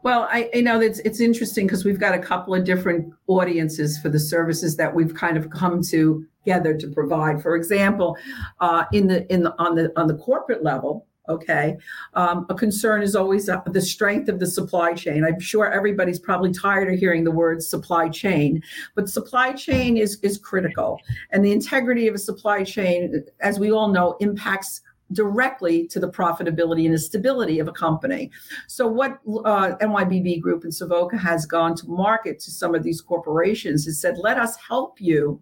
Well, 0.04 0.28
I, 0.32 0.50
I 0.56 0.62
know 0.62 0.80
that 0.80 1.00
it's 1.06 1.19
interesting 1.19 1.67
because 1.67 1.84
we've 1.84 2.00
got 2.00 2.13
a 2.13 2.19
couple 2.19 2.56
of 2.56 2.63
different 2.63 3.13
audiences 3.28 3.97
for 4.00 4.10
the 4.10 4.19
services 4.19 4.78
that 4.78 4.95
we've 4.95 5.13
kind 5.13 5.38
of 5.38 5.50
come 5.50 5.82
together 5.82 6.78
to 6.78 6.88
provide. 6.88 7.41
For 7.41 7.56
example, 7.56 8.17
uh, 8.60 8.86
in 8.93 9.08
the 9.08 9.32
in 9.32 9.43
the 9.43 9.54
on 9.60 9.76
the 9.76 9.91
on 10.00 10.08
the 10.08 10.15
corporate 10.15 10.63
level, 10.63 11.08
Okay. 11.30 11.78
Um, 12.13 12.46
a 12.50 12.56
concern 12.56 13.02
is 13.02 13.16
always 13.16 13.50
uh, 13.50 13.62
the 13.66 13.82
strength 13.82 14.30
of 14.30 14.40
the 14.40 14.48
supply 14.48 14.94
chain. 14.94 15.26
I'm 15.26 15.40
sure 15.40 15.72
everybody's 15.72 16.20
probably 16.20 16.54
tired 16.54 16.94
of 16.94 17.00
hearing 17.00 17.24
the 17.24 17.32
word 17.32 17.62
supply 17.62 18.08
chain, 18.10 18.63
but 18.96 19.10
supply 19.10 19.52
chain 19.54 19.98
is, 19.98 20.20
is 20.22 20.38
critical. 20.38 21.00
And 21.32 21.44
the 21.44 21.52
integrity 21.52 22.08
of 22.08 22.16
a 22.16 22.20
supply 22.20 22.63
chain, 22.63 23.24
as 23.42 23.60
we 23.60 23.72
all 23.72 23.90
know, 23.90 24.16
impacts 24.20 24.82
directly 25.13 25.88
to 25.88 26.00
the 26.00 26.10
profitability 26.10 26.86
and 26.86 26.94
the 26.94 27.00
stability 27.00 27.60
of 27.60 27.68
a 27.68 27.72
company. 27.72 28.30
So, 28.68 28.88
what 28.88 29.20
uh, 29.46 29.76
NYBB 29.82 30.42
Group 30.42 30.63
and 30.63 30.74
Savoca 30.74 31.18
has 31.18 31.46
gone 31.46 31.76
to 31.76 31.88
market 31.88 32.40
to 32.42 32.52
some 32.52 32.76
of 32.76 32.84
these 32.84 33.02
corporations 33.02 33.88
is 33.88 34.02
said, 34.02 34.18
let 34.18 34.38
us 34.38 34.58
help 34.58 35.00
you 35.00 35.42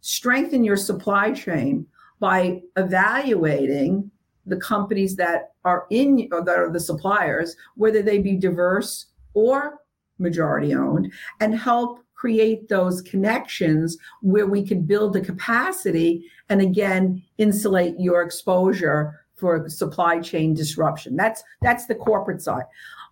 strengthen 0.00 0.64
your 0.64 0.76
supply 0.76 1.32
chain 1.32 1.86
by 2.20 2.62
evaluating 2.76 4.10
the 4.46 4.56
companies 4.56 5.16
that 5.16 5.52
are 5.64 5.86
in 5.90 6.28
or 6.32 6.42
that 6.44 6.58
are 6.58 6.70
the 6.70 6.80
suppliers, 6.80 7.56
whether 7.74 8.02
they 8.02 8.18
be 8.18 8.36
diverse 8.36 9.06
or 9.34 9.80
majority 10.18 10.74
owned, 10.74 11.12
and 11.40 11.54
help 11.54 12.00
create 12.14 12.68
those 12.68 13.02
connections 13.02 13.98
where 14.22 14.46
we 14.46 14.66
can 14.66 14.82
build 14.82 15.12
the 15.12 15.20
capacity 15.20 16.24
and 16.48 16.62
again 16.62 17.22
insulate 17.38 17.94
your 17.98 18.22
exposure 18.22 19.20
for 19.34 19.68
supply 19.68 20.18
chain 20.18 20.54
disruption. 20.54 21.14
That's 21.14 21.44
that's 21.60 21.86
the 21.86 21.94
corporate 21.94 22.42
side. 22.42 22.64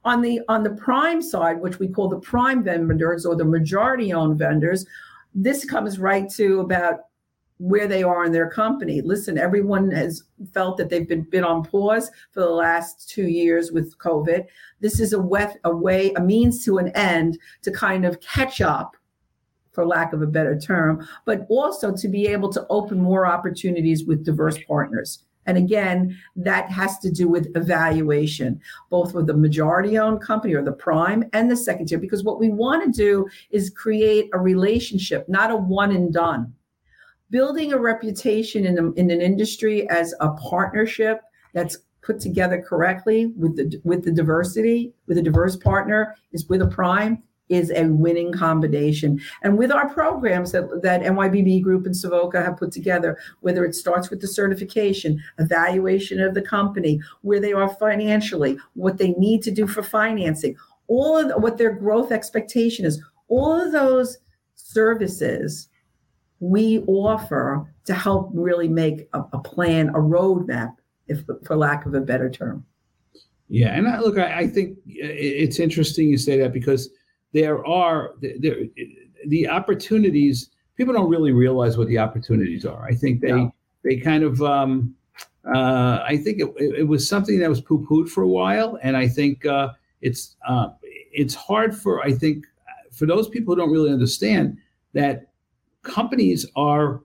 On 0.04 0.22
the 0.22 0.40
on 0.48 0.62
the 0.62 0.70
prime 0.70 1.20
side, 1.20 1.60
which 1.60 1.78
we 1.78 1.88
call 1.88 2.08
the 2.08 2.18
prime 2.18 2.64
vendors 2.64 3.26
or 3.26 3.36
the 3.36 3.44
majority 3.44 4.12
owned 4.12 4.38
vendors, 4.38 4.86
this 5.34 5.64
comes 5.64 5.98
right 5.98 6.28
to 6.30 6.60
about 6.60 7.00
where 7.64 7.88
they 7.88 8.02
are 8.02 8.26
in 8.26 8.32
their 8.32 8.50
company. 8.50 9.00
Listen, 9.00 9.38
everyone 9.38 9.90
has 9.90 10.24
felt 10.52 10.76
that 10.76 10.90
they've 10.90 11.08
been 11.08 11.22
been 11.22 11.44
on 11.44 11.64
pause 11.64 12.10
for 12.30 12.40
the 12.40 12.50
last 12.50 13.08
two 13.08 13.26
years 13.26 13.72
with 13.72 13.96
COVID. 13.96 14.44
This 14.80 15.00
is 15.00 15.14
a 15.14 15.18
way, 15.18 15.48
a 15.64 15.74
way, 15.74 16.12
a 16.12 16.20
means 16.20 16.62
to 16.66 16.76
an 16.76 16.88
end 16.88 17.38
to 17.62 17.70
kind 17.72 18.04
of 18.04 18.20
catch 18.20 18.60
up, 18.60 18.96
for 19.72 19.86
lack 19.86 20.12
of 20.12 20.20
a 20.20 20.26
better 20.26 20.58
term, 20.58 21.08
but 21.24 21.46
also 21.48 21.90
to 21.96 22.06
be 22.06 22.26
able 22.26 22.52
to 22.52 22.66
open 22.68 23.00
more 23.00 23.26
opportunities 23.26 24.04
with 24.04 24.26
diverse 24.26 24.58
partners. 24.68 25.24
And 25.46 25.56
again, 25.56 26.18
that 26.36 26.70
has 26.70 26.98
to 26.98 27.10
do 27.10 27.28
with 27.28 27.50
evaluation, 27.56 28.60
both 28.90 29.14
with 29.14 29.26
the 29.26 29.34
majority 29.34 29.98
owned 29.98 30.20
company 30.20 30.52
or 30.54 30.62
the 30.62 30.72
prime 30.72 31.24
and 31.32 31.50
the 31.50 31.56
second 31.56 31.86
tier, 31.86 31.98
because 31.98 32.24
what 32.24 32.38
we 32.38 32.50
want 32.50 32.84
to 32.84 32.90
do 32.90 33.26
is 33.50 33.70
create 33.70 34.28
a 34.34 34.38
relationship, 34.38 35.26
not 35.28 35.50
a 35.50 35.56
one 35.56 35.92
and 35.92 36.12
done 36.12 36.52
building 37.30 37.72
a 37.72 37.78
reputation 37.78 38.66
in, 38.66 38.78
a, 38.78 38.92
in 38.92 39.10
an 39.10 39.20
industry 39.20 39.88
as 39.88 40.14
a 40.20 40.30
partnership 40.32 41.22
that's 41.52 41.78
put 42.02 42.20
together 42.20 42.60
correctly 42.60 43.32
with 43.38 43.56
the 43.56 43.80
with 43.84 44.04
the 44.04 44.12
diversity, 44.12 44.92
with 45.06 45.18
a 45.18 45.22
diverse 45.22 45.56
partner, 45.56 46.14
is 46.32 46.46
with 46.48 46.60
a 46.60 46.66
prime, 46.66 47.22
is 47.48 47.70
a 47.70 47.84
winning 47.86 48.32
combination. 48.32 49.20
And 49.42 49.58
with 49.58 49.70
our 49.70 49.88
programs 49.88 50.52
that, 50.52 50.82
that 50.82 51.02
NYBB 51.02 51.62
Group 51.62 51.86
and 51.86 51.96
Savoca 51.96 52.42
have 52.42 52.56
put 52.56 52.72
together, 52.72 53.18
whether 53.40 53.64
it 53.64 53.74
starts 53.74 54.10
with 54.10 54.20
the 54.20 54.28
certification, 54.28 55.22
evaluation 55.38 56.20
of 56.20 56.34
the 56.34 56.42
company, 56.42 57.00
where 57.22 57.40
they 57.40 57.52
are 57.52 57.68
financially, 57.68 58.58
what 58.74 58.98
they 58.98 59.12
need 59.12 59.42
to 59.42 59.50
do 59.50 59.66
for 59.66 59.82
financing, 59.82 60.56
all 60.88 61.18
of 61.18 61.28
the, 61.28 61.38
what 61.38 61.58
their 61.58 61.72
growth 61.72 62.12
expectation 62.12 62.84
is, 62.84 63.02
all 63.28 63.60
of 63.60 63.72
those 63.72 64.18
services 64.54 65.68
we 66.44 66.84
offer 66.86 67.66
to 67.86 67.94
help 67.94 68.30
really 68.34 68.68
make 68.68 69.08
a, 69.14 69.22
a 69.32 69.38
plan, 69.38 69.88
a 69.90 69.98
roadmap, 69.98 70.76
if 71.08 71.22
for 71.44 71.56
lack 71.56 71.86
of 71.86 71.94
a 71.94 72.00
better 72.00 72.28
term. 72.28 72.64
Yeah, 73.48 73.74
and 73.74 73.88
I, 73.88 74.00
look, 74.00 74.18
I, 74.18 74.40
I 74.40 74.46
think 74.46 74.78
it's 74.86 75.58
interesting 75.58 76.08
you 76.08 76.18
say 76.18 76.38
that 76.38 76.52
because 76.52 76.90
there 77.32 77.64
are 77.66 78.14
there, 78.20 78.56
the 79.26 79.48
opportunities. 79.48 80.50
People 80.76 80.92
don't 80.92 81.08
really 81.08 81.32
realize 81.32 81.78
what 81.78 81.88
the 81.88 81.98
opportunities 81.98 82.66
are. 82.66 82.84
I 82.84 82.94
think 82.94 83.20
they 83.20 83.28
yeah. 83.28 83.48
they 83.82 83.96
kind 83.96 84.22
of. 84.22 84.42
Um, 84.42 84.94
uh, 85.54 86.02
I 86.06 86.16
think 86.16 86.40
it, 86.40 86.50
it, 86.58 86.88
was 86.88 87.06
something 87.06 87.38
that 87.38 87.50
was 87.50 87.60
poo 87.60 87.86
pooed 87.86 88.08
for 88.08 88.22
a 88.22 88.28
while, 88.28 88.78
and 88.82 88.96
I 88.96 89.06
think 89.06 89.44
uh, 89.44 89.72
it's 90.00 90.36
uh, 90.48 90.68
it's 90.82 91.34
hard 91.34 91.76
for 91.76 92.02
I 92.02 92.12
think 92.12 92.46
for 92.92 93.06
those 93.06 93.28
people 93.28 93.54
who 93.54 93.60
don't 93.60 93.70
really 93.70 93.92
understand 93.92 94.56
that 94.94 95.33
companies 95.84 96.46
are 96.56 97.02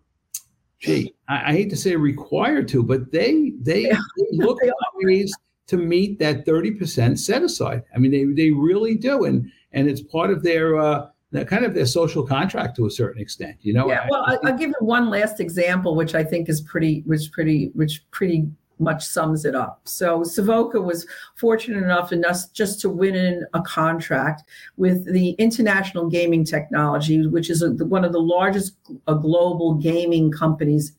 gee, 0.79 1.13
I, 1.27 1.51
I, 1.51 1.51
hate 1.51 1.69
to 1.69 1.75
say 1.75 1.95
required 1.95 2.67
to, 2.69 2.81
but 2.83 3.11
they 3.11 3.53
they, 3.61 3.83
yeah. 3.83 3.99
they 4.17 4.37
look 4.37 4.63
at 4.63 4.73
ways 4.95 5.33
to 5.67 5.77
meet 5.77 6.17
that 6.19 6.45
30% 6.45 7.17
set 7.19 7.43
aside. 7.43 7.83
I 7.95 7.99
mean, 7.99 8.11
they, 8.11 8.25
they 8.25 8.51
really 8.51 8.95
do. 8.95 9.25
And 9.25 9.51
and 9.71 9.87
it's 9.87 10.01
part 10.01 10.31
of 10.31 10.41
their 10.41 10.79
uh, 10.79 11.07
kind 11.45 11.63
of 11.63 11.75
their 11.75 11.85
social 11.85 12.25
contract 12.25 12.75
to 12.77 12.87
a 12.87 12.91
certain 12.91 13.21
extent. 13.21 13.57
You 13.61 13.73
know. 13.73 13.87
Yeah. 13.87 14.07
Well, 14.09 14.23
I, 14.25 14.37
will 14.41 14.57
give 14.57 14.69
you 14.69 14.85
one 14.85 15.09
last 15.09 15.39
example, 15.39 15.95
which 15.95 16.15
I 16.15 16.23
think 16.23 16.49
is 16.49 16.61
pretty, 16.61 17.03
which 17.05 17.31
pretty, 17.31 17.69
which 17.75 18.03
pretty 18.11 18.47
much 18.79 19.05
sums 19.05 19.45
it 19.45 19.55
up. 19.55 19.81
So 19.83 20.23
Savoca 20.23 20.81
was 20.81 21.05
fortunate 21.35 21.83
enough 21.83 22.11
enough 22.11 22.51
just 22.53 22.79
to 22.81 22.89
win 22.89 23.15
in 23.15 23.45
a 23.53 23.61
contract 23.61 24.43
with 24.77 25.11
the 25.11 25.31
International 25.31 26.09
Gaming 26.09 26.45
Technology, 26.45 27.27
which 27.27 27.49
is 27.49 27.61
a, 27.61 27.71
one 27.85 28.05
of 28.05 28.13
the 28.13 28.21
largest 28.21 28.75
uh, 29.07 29.13
global 29.13 29.75
gaming 29.75 30.31
companies 30.31 30.93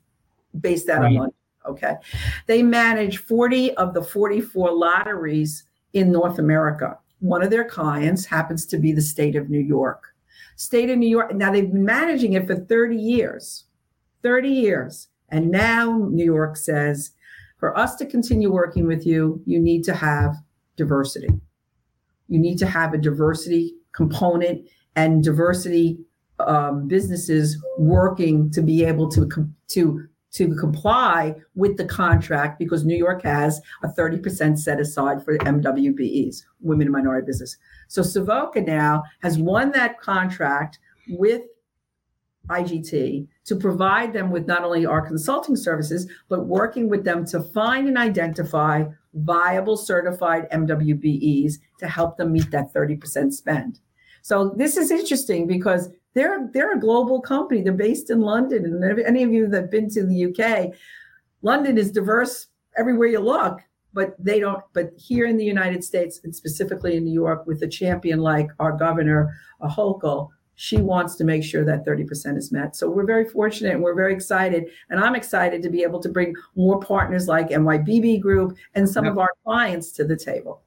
based 0.60 0.88
out 0.88 1.02
right. 1.02 1.12
of 1.12 1.12
London. 1.12 1.34
Okay. 1.66 1.94
They 2.46 2.62
manage 2.62 3.18
40 3.18 3.74
of 3.76 3.94
the 3.94 4.02
44 4.02 4.72
lotteries 4.72 5.64
in 5.92 6.10
North 6.10 6.38
America. 6.38 6.98
One 7.20 7.42
of 7.42 7.50
their 7.50 7.64
clients 7.64 8.24
happens 8.24 8.64
to 8.66 8.78
be 8.78 8.92
the 8.92 9.02
state 9.02 9.36
of 9.36 9.50
New 9.50 9.60
York. 9.60 10.14
State 10.56 10.90
of 10.90 10.98
New 10.98 11.08
York, 11.08 11.34
now 11.34 11.50
they've 11.52 11.70
been 11.70 11.84
managing 11.84 12.34
it 12.34 12.46
for 12.46 12.56
30 12.56 12.96
years. 12.96 13.64
30 14.22 14.48
years. 14.48 15.08
And 15.30 15.50
now 15.50 16.08
New 16.10 16.24
York 16.24 16.56
says, 16.56 17.12
for 17.60 17.76
us 17.78 17.94
to 17.96 18.06
continue 18.06 18.50
working 18.50 18.86
with 18.86 19.06
you, 19.06 19.40
you 19.44 19.60
need 19.60 19.84
to 19.84 19.94
have 19.94 20.34
diversity. 20.76 21.28
You 22.28 22.40
need 22.40 22.56
to 22.58 22.66
have 22.66 22.94
a 22.94 22.98
diversity 22.98 23.74
component 23.92 24.66
and 24.96 25.22
diversity 25.22 25.98
um, 26.40 26.88
businesses 26.88 27.62
working 27.78 28.50
to 28.52 28.62
be 28.62 28.82
able 28.82 29.10
to 29.10 29.28
to 29.68 30.08
to 30.32 30.54
comply 30.54 31.34
with 31.56 31.76
the 31.76 31.84
contract 31.84 32.58
because 32.58 32.84
New 32.84 32.96
York 32.96 33.20
has 33.22 33.60
a 33.82 33.88
30% 33.88 34.56
set 34.56 34.78
aside 34.78 35.24
for 35.24 35.36
MWBEs, 35.38 36.44
women 36.60 36.86
in 36.86 36.92
minority 36.92 37.26
business. 37.26 37.56
So 37.88 38.02
Savoca 38.02 38.60
now 38.60 39.02
has 39.22 39.38
won 39.38 39.72
that 39.72 40.00
contract 40.00 40.78
with 41.08 41.42
IGT 42.48 43.26
to 43.50 43.56
provide 43.56 44.12
them 44.12 44.30
with 44.30 44.46
not 44.46 44.62
only 44.62 44.86
our 44.86 45.04
consulting 45.04 45.56
services, 45.56 46.08
but 46.28 46.46
working 46.46 46.88
with 46.88 47.02
them 47.02 47.24
to 47.26 47.42
find 47.42 47.88
and 47.88 47.98
identify 47.98 48.84
viable 49.14 49.76
certified 49.76 50.48
MWBEs 50.52 51.54
to 51.80 51.88
help 51.88 52.16
them 52.16 52.30
meet 52.30 52.48
that 52.52 52.72
30% 52.72 53.32
spend. 53.32 53.80
So 54.22 54.54
this 54.56 54.76
is 54.76 54.92
interesting 54.92 55.48
because 55.48 55.90
they're 56.14 56.48
they're 56.52 56.74
a 56.76 56.78
global 56.78 57.20
company. 57.20 57.60
They're 57.60 57.72
based 57.72 58.08
in 58.08 58.20
London, 58.20 58.64
and 58.64 59.00
any 59.00 59.24
of 59.24 59.32
you 59.32 59.48
that've 59.48 59.68
been 59.68 59.90
to 59.90 60.06
the 60.06 60.26
UK, 60.26 60.72
London 61.42 61.76
is 61.76 61.90
diverse 61.90 62.46
everywhere 62.78 63.08
you 63.08 63.18
look. 63.18 63.58
But 63.92 64.14
they 64.24 64.38
don't. 64.38 64.62
But 64.74 64.92
here 64.96 65.26
in 65.26 65.36
the 65.38 65.44
United 65.44 65.82
States, 65.82 66.20
and 66.22 66.32
specifically 66.32 66.96
in 66.96 67.04
New 67.04 67.12
York, 67.12 67.46
with 67.48 67.64
a 67.64 67.68
champion 67.68 68.20
like 68.20 68.48
our 68.60 68.70
governor, 68.70 69.34
Hochul, 69.60 70.28
she 70.60 70.76
wants 70.76 71.16
to 71.16 71.24
make 71.24 71.42
sure 71.42 71.64
that 71.64 71.86
30% 71.86 72.36
is 72.36 72.52
met. 72.52 72.76
So 72.76 72.90
we're 72.90 73.06
very 73.06 73.24
fortunate 73.24 73.72
and 73.72 73.82
we're 73.82 73.94
very 73.94 74.12
excited. 74.12 74.68
And 74.90 75.00
I'm 75.00 75.14
excited 75.14 75.62
to 75.62 75.70
be 75.70 75.82
able 75.82 76.00
to 76.00 76.08
bring 76.10 76.34
more 76.54 76.78
partners 76.78 77.26
like 77.26 77.48
NYBB 77.48 78.20
Group 78.20 78.58
and 78.74 78.86
some 78.86 79.06
yep. 79.06 79.12
of 79.12 79.18
our 79.18 79.30
clients 79.42 79.90
to 79.92 80.04
the 80.04 80.18
table. 80.18 80.60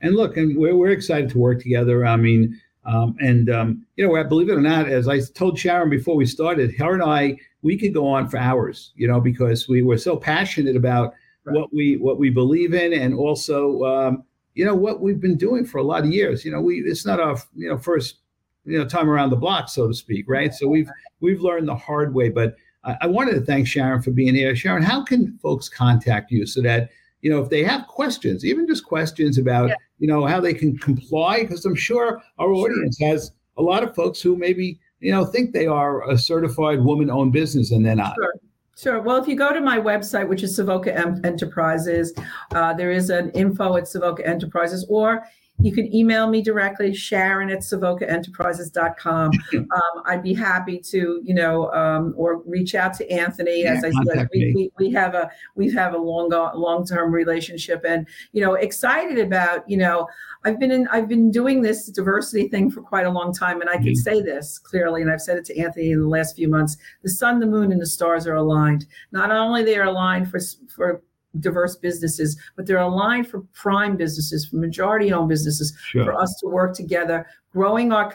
And 0.00 0.14
look, 0.14 0.38
and 0.38 0.56
we're, 0.56 0.74
we're 0.74 0.92
excited 0.92 1.28
to 1.28 1.38
work 1.38 1.60
together. 1.60 2.06
I 2.06 2.16
mean, 2.16 2.58
um, 2.86 3.16
and 3.20 3.50
um, 3.50 3.86
you 3.96 4.08
know, 4.08 4.24
believe 4.24 4.48
it 4.48 4.54
or 4.54 4.62
not, 4.62 4.88
as 4.88 5.08
I 5.08 5.20
told 5.20 5.58
Sharon 5.58 5.90
before 5.90 6.16
we 6.16 6.24
started, 6.24 6.74
her 6.78 6.94
and 6.94 7.02
I, 7.02 7.36
we 7.60 7.76
could 7.76 7.92
go 7.92 8.06
on 8.06 8.30
for 8.30 8.38
hours, 8.38 8.92
you 8.96 9.06
know, 9.06 9.20
because 9.20 9.68
we 9.68 9.82
were 9.82 9.98
so 9.98 10.16
passionate 10.16 10.74
about 10.74 11.12
right. 11.44 11.54
what 11.54 11.70
we 11.70 11.98
what 11.98 12.18
we 12.18 12.30
believe 12.30 12.72
in, 12.72 12.94
and 12.94 13.12
also, 13.12 13.82
um, 13.84 14.24
you 14.54 14.64
know, 14.64 14.74
what 14.74 15.02
we've 15.02 15.20
been 15.20 15.36
doing 15.36 15.66
for 15.66 15.78
a 15.78 15.82
lot 15.82 16.04
of 16.04 16.10
years. 16.10 16.46
You 16.46 16.52
know, 16.52 16.62
we 16.62 16.76
it's 16.76 17.04
not 17.04 17.20
our 17.20 17.36
you 17.54 17.68
know 17.68 17.76
first 17.76 18.20
you 18.64 18.78
know 18.78 18.84
time 18.84 19.08
around 19.08 19.30
the 19.30 19.36
block, 19.36 19.68
so 19.68 19.88
to 19.88 19.94
speak, 19.94 20.26
right? 20.28 20.52
So 20.54 20.68
we've 20.68 20.90
we've 21.20 21.40
learned 21.40 21.68
the 21.68 21.76
hard 21.76 22.14
way. 22.14 22.28
But 22.28 22.56
I, 22.84 22.96
I 23.02 23.06
wanted 23.06 23.32
to 23.32 23.40
thank 23.40 23.66
Sharon 23.66 24.02
for 24.02 24.10
being 24.10 24.34
here. 24.34 24.54
Sharon, 24.56 24.82
how 24.82 25.02
can 25.04 25.38
folks 25.38 25.68
contact 25.68 26.30
you 26.30 26.46
so 26.46 26.62
that 26.62 26.90
you 27.22 27.30
know 27.30 27.40
if 27.42 27.50
they 27.50 27.64
have 27.64 27.86
questions, 27.86 28.44
even 28.44 28.66
just 28.66 28.84
questions 28.84 29.38
about 29.38 29.70
yeah 29.70 29.76
you 29.98 30.08
know, 30.08 30.26
how 30.26 30.40
they 30.40 30.54
can 30.54 30.76
comply? 30.78 31.40
Because 31.40 31.64
I'm 31.64 31.74
sure 31.74 32.22
our 32.38 32.52
audience 32.52 32.98
sure. 32.98 33.08
has 33.08 33.32
a 33.56 33.62
lot 33.62 33.82
of 33.82 33.94
folks 33.94 34.20
who 34.20 34.36
maybe, 34.36 34.78
you 35.00 35.12
know, 35.12 35.24
think 35.24 35.52
they 35.52 35.66
are 35.66 36.08
a 36.10 36.18
certified 36.18 36.82
woman 36.82 37.10
owned 37.10 37.32
business 37.32 37.70
and 37.70 37.84
they're 37.84 37.96
not. 37.96 38.14
Sure. 38.16 38.34
Sure. 38.76 39.00
Well, 39.00 39.16
if 39.16 39.28
you 39.28 39.36
go 39.36 39.52
to 39.54 39.60
my 39.60 39.78
website, 39.78 40.28
which 40.28 40.42
is 40.42 40.56
Savoca 40.56 40.92
Enterprises, 41.24 42.12
uh, 42.56 42.74
there 42.74 42.90
is 42.90 43.08
an 43.08 43.30
info 43.30 43.76
at 43.76 43.86
Savoca 43.86 44.26
Enterprises, 44.26 44.84
or 44.88 45.22
you 45.60 45.72
can 45.72 45.94
email 45.94 46.28
me 46.28 46.42
directly, 46.42 46.94
Sharon 46.94 47.48
at 47.50 47.60
SavocaEnterprises.com. 47.60 49.30
Um, 49.54 50.02
I'd 50.04 50.22
be 50.22 50.34
happy 50.34 50.78
to, 50.78 51.20
you 51.24 51.34
know, 51.34 51.72
um, 51.72 52.12
or 52.16 52.42
reach 52.44 52.74
out 52.74 52.94
to 52.94 53.10
Anthony. 53.10 53.62
Yeah, 53.62 53.74
As 53.74 53.84
I 53.84 53.90
said, 54.04 54.28
we, 54.32 54.52
we, 54.54 54.70
we, 54.78 54.92
have 54.92 55.14
a 55.14 55.30
we 55.54 55.72
have 55.72 55.94
a 55.94 55.98
long 55.98 56.28
long 56.54 56.86
term 56.86 57.12
relationship, 57.12 57.84
and 57.86 58.06
you 58.32 58.40
know, 58.42 58.54
excited 58.54 59.18
about, 59.18 59.68
you 59.68 59.76
know, 59.76 60.06
I've 60.44 60.60
been 60.60 60.70
in 60.70 60.86
I've 60.88 61.08
been 61.08 61.30
doing 61.30 61.62
this 61.62 61.86
diversity 61.86 62.48
thing 62.48 62.70
for 62.70 62.82
quite 62.82 63.06
a 63.06 63.10
long 63.10 63.32
time, 63.32 63.60
and 63.60 63.70
I 63.70 63.74
can 63.74 63.86
mm-hmm. 63.86 63.94
say 63.94 64.20
this 64.20 64.58
clearly, 64.58 65.02
and 65.02 65.10
I've 65.10 65.22
said 65.22 65.38
it 65.38 65.44
to 65.46 65.58
Anthony 65.58 65.92
in 65.92 66.00
the 66.00 66.08
last 66.08 66.36
few 66.36 66.48
months: 66.48 66.76
the 67.02 67.10
sun, 67.10 67.40
the 67.40 67.46
moon, 67.46 67.72
and 67.72 67.80
the 67.80 67.86
stars 67.86 68.26
are 68.26 68.36
aligned. 68.36 68.86
Not 69.12 69.30
only 69.30 69.64
they 69.64 69.76
are 69.76 69.86
aligned 69.86 70.30
for 70.30 70.40
for 70.68 71.02
diverse 71.40 71.76
businesses, 71.76 72.36
but 72.56 72.66
they're 72.66 72.78
aligned 72.78 73.28
for 73.28 73.40
prime 73.52 73.96
businesses, 73.96 74.46
for 74.46 74.56
majority 74.56 75.12
owned 75.12 75.28
businesses, 75.28 75.76
sure. 75.84 76.04
for 76.04 76.14
us 76.14 76.34
to 76.40 76.48
work 76.48 76.74
together, 76.74 77.26
growing 77.52 77.92
our, 77.92 78.12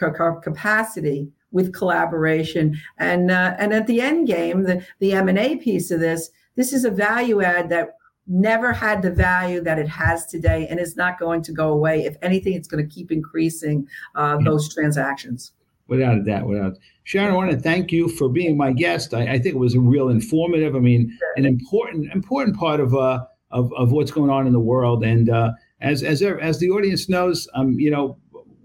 our 0.00 0.40
capacity 0.40 1.28
with 1.52 1.72
collaboration. 1.72 2.78
And, 2.98 3.30
uh, 3.30 3.54
and 3.58 3.72
at 3.72 3.86
the 3.86 4.00
end 4.00 4.26
game, 4.26 4.64
the, 4.64 4.84
the 4.98 5.12
M&A 5.12 5.56
piece 5.56 5.90
of 5.90 6.00
this, 6.00 6.30
this 6.56 6.72
is 6.72 6.84
a 6.84 6.90
value 6.90 7.42
add 7.42 7.68
that 7.70 7.96
never 8.26 8.72
had 8.72 9.02
the 9.02 9.10
value 9.10 9.60
that 9.60 9.78
it 9.78 9.88
has 9.88 10.26
today 10.26 10.66
and 10.68 10.80
is 10.80 10.96
not 10.96 11.18
going 11.18 11.42
to 11.42 11.52
go 11.52 11.68
away. 11.68 12.04
If 12.04 12.16
anything, 12.22 12.54
it's 12.54 12.68
going 12.68 12.86
to 12.86 12.94
keep 12.94 13.12
increasing 13.12 13.86
uh, 14.14 14.38
those 14.44 14.72
transactions. 14.72 15.52
Without 15.88 16.16
a 16.16 16.22
doubt, 16.22 16.46
without 16.46 16.78
Sharon, 17.04 17.32
I 17.32 17.36
want 17.36 17.50
to 17.50 17.58
thank 17.58 17.92
you 17.92 18.08
for 18.08 18.28
being 18.28 18.56
my 18.56 18.72
guest. 18.72 19.14
I, 19.14 19.22
I 19.22 19.38
think 19.38 19.54
it 19.54 19.58
was 19.58 19.74
a 19.74 19.80
real 19.80 20.08
informative. 20.08 20.74
I 20.74 20.80
mean, 20.80 21.16
an 21.36 21.44
important 21.46 22.10
important 22.12 22.56
part 22.56 22.80
of 22.80 22.94
uh 22.94 23.24
of, 23.50 23.72
of 23.74 23.92
what's 23.92 24.10
going 24.10 24.30
on 24.30 24.46
in 24.46 24.52
the 24.52 24.60
world. 24.60 25.04
And 25.04 25.30
uh, 25.30 25.52
as 25.80 26.02
as 26.02 26.22
as 26.22 26.58
the 26.58 26.70
audience 26.70 27.08
knows, 27.08 27.48
um, 27.54 27.78
you 27.78 27.90
know, 27.90 28.18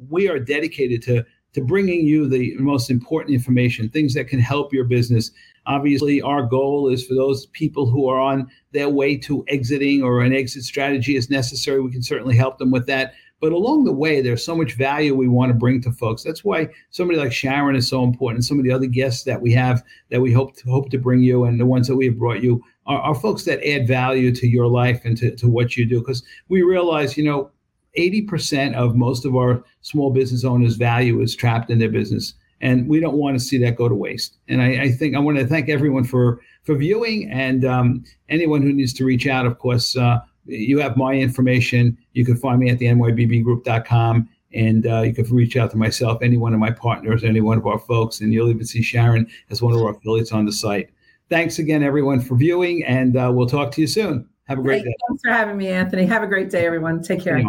we 0.10 0.28
are 0.28 0.40
dedicated 0.40 1.02
to 1.04 1.24
to 1.54 1.62
bringing 1.62 2.06
you 2.06 2.28
the 2.28 2.56
most 2.58 2.90
important 2.90 3.34
information, 3.34 3.90
things 3.90 4.14
that 4.14 4.28
can 4.28 4.40
help 4.40 4.74
your 4.74 4.84
business. 4.84 5.32
Obviously, 5.66 6.22
our 6.22 6.44
goal 6.44 6.90
is 6.90 7.06
for 7.06 7.16
those 7.16 7.48
people 7.48 7.88
who 7.88 8.08
are 8.08 8.20
on 8.20 8.48
their 8.72 8.90
way 8.90 9.18
to 9.18 9.44
exiting 9.48 10.02
or 10.02 10.22
an 10.22 10.34
exit 10.34 10.64
strategy 10.64 11.16
is 11.16 11.30
necessary. 11.30 11.82
We 11.82 11.92
can 11.92 12.04
certainly 12.04 12.36
help 12.36 12.58
them 12.58 12.72
with 12.72 12.88
that. 12.88 13.14
But 13.42 13.54
along 13.54 13.86
the 13.86 13.94
way, 13.94 14.22
there's 14.22 14.44
so 14.44 14.56
much 14.56 14.74
value 14.74 15.16
we 15.16 15.28
want 15.28 15.50
to 15.50 15.58
bring 15.58 15.82
to 15.82 15.92
folks. 15.92 16.24
That's 16.24 16.44
why 16.44 16.70
somebody 16.90 17.20
like 17.20 17.32
Sharon 17.32 17.76
is 17.76 17.88
so 17.88 18.04
important. 18.04 18.44
Some 18.44 18.60
of 18.60 18.66
the 18.66 18.72
other 18.72 18.86
guests 18.86 19.24
that 19.24 19.42
we 19.42 19.54
have 19.54 19.82
that 20.12 20.22
we 20.22 20.34
hope 20.34 20.58
to 20.58 20.70
hope 20.70 20.90
to 20.90 20.98
bring 20.98 21.22
you 21.22 21.46
and 21.46 21.60
the 21.60 21.66
ones 21.66 21.88
that 21.88 21.96
we 21.96 22.06
have 22.08 22.20
brought 22.20 22.44
you 22.44 22.62
are, 22.86 23.00
are 23.00 23.16
folks 23.16 23.46
that 23.46 23.66
add 23.66 23.88
value 23.88 24.34
to 24.36 24.48
your 24.48 24.68
life 24.68 25.02
and 25.06 25.18
to, 25.18 25.36
to 25.38 25.48
what 25.48 25.78
you 25.78 25.86
do. 25.86 26.00
Because 26.00 26.24
we 26.50 26.64
realize, 26.64 27.18
you 27.18 27.24
know, 27.24 27.52
80% 27.98 28.76
of 28.76 28.96
most 28.96 29.26
of 29.26 29.36
our 29.36 29.64
small 29.82 30.12
business 30.12 30.44
owners' 30.44 30.76
value 30.76 31.22
is 31.22 31.36
trapped 31.36 31.70
in 31.70 31.80
their 31.80 31.90
business. 31.90 32.34
And 32.62 32.90
we 32.90 33.00
don't 33.00 33.16
want 33.16 33.40
to 33.40 33.44
see 33.44 33.58
that 33.60 33.78
go 33.78 33.88
to 33.88 33.96
waste. 33.96 34.38
And 34.50 34.62
I, 34.62 34.84
I 34.84 34.92
think 34.92 35.16
I 35.16 35.20
want 35.20 35.38
to 35.38 35.48
thank 35.48 35.70
everyone 35.70 36.04
for 36.04 36.42
for 36.64 36.76
viewing 36.76 37.32
and 37.32 37.64
um, 37.64 38.04
anyone 38.28 38.62
who 38.62 38.74
needs 38.74 38.94
to 38.94 39.06
reach 39.06 39.28
out, 39.28 39.46
of 39.46 39.58
course, 39.60 39.96
uh, 39.96 40.20
you 40.50 40.80
have 40.80 40.98
my 40.98 41.14
information. 41.14 41.98
You 42.14 42.26
can 42.26 42.36
find 42.36 42.60
me 42.60 42.70
at 42.70 42.80
the 42.80 42.88
nybbgroup.com 42.88 44.30
and 44.54 44.88
uh, 44.88 45.02
you 45.02 45.14
can 45.14 45.26
reach 45.26 45.58
out 45.58 45.72
to 45.72 45.78
myself, 45.78 46.22
any 46.22 46.38
one 46.38 46.54
of 46.54 46.60
my 46.60 46.72
partners, 46.72 47.24
any 47.24 47.42
one 47.42 47.58
of 47.58 47.68
our 47.68 47.80
folks, 47.80 48.22
and 48.22 48.34
you'll 48.34 48.50
even 48.50 48.66
see 48.66 48.82
Sharon 48.82 49.30
as 49.50 49.62
one 49.62 49.74
of 49.74 49.82
our 49.82 49.92
affiliates 49.92 50.32
on 50.32 50.46
the 50.46 50.52
site. 50.52 50.90
Thanks 51.30 51.60
again, 51.60 51.84
everyone, 51.84 52.20
for 52.20 52.36
viewing, 52.36 52.84
and 52.86 53.16
uh, 53.16 53.32
we'll 53.34 53.48
talk 53.48 53.72
to 53.74 53.82
you 53.82 53.88
soon. 53.88 54.28
Have 54.46 54.58
a 54.58 54.62
great 54.64 54.84
day. 54.84 54.96
Thanks 55.08 55.22
for 55.24 55.32
having 55.32 55.58
me, 55.58 55.68
Anthony. 55.68 56.06
Have 56.08 56.24
a 56.24 56.28
great 56.28 56.50
day, 56.50 56.66
everyone. 56.66 57.04
Take 57.04 57.22
care. 57.22 57.44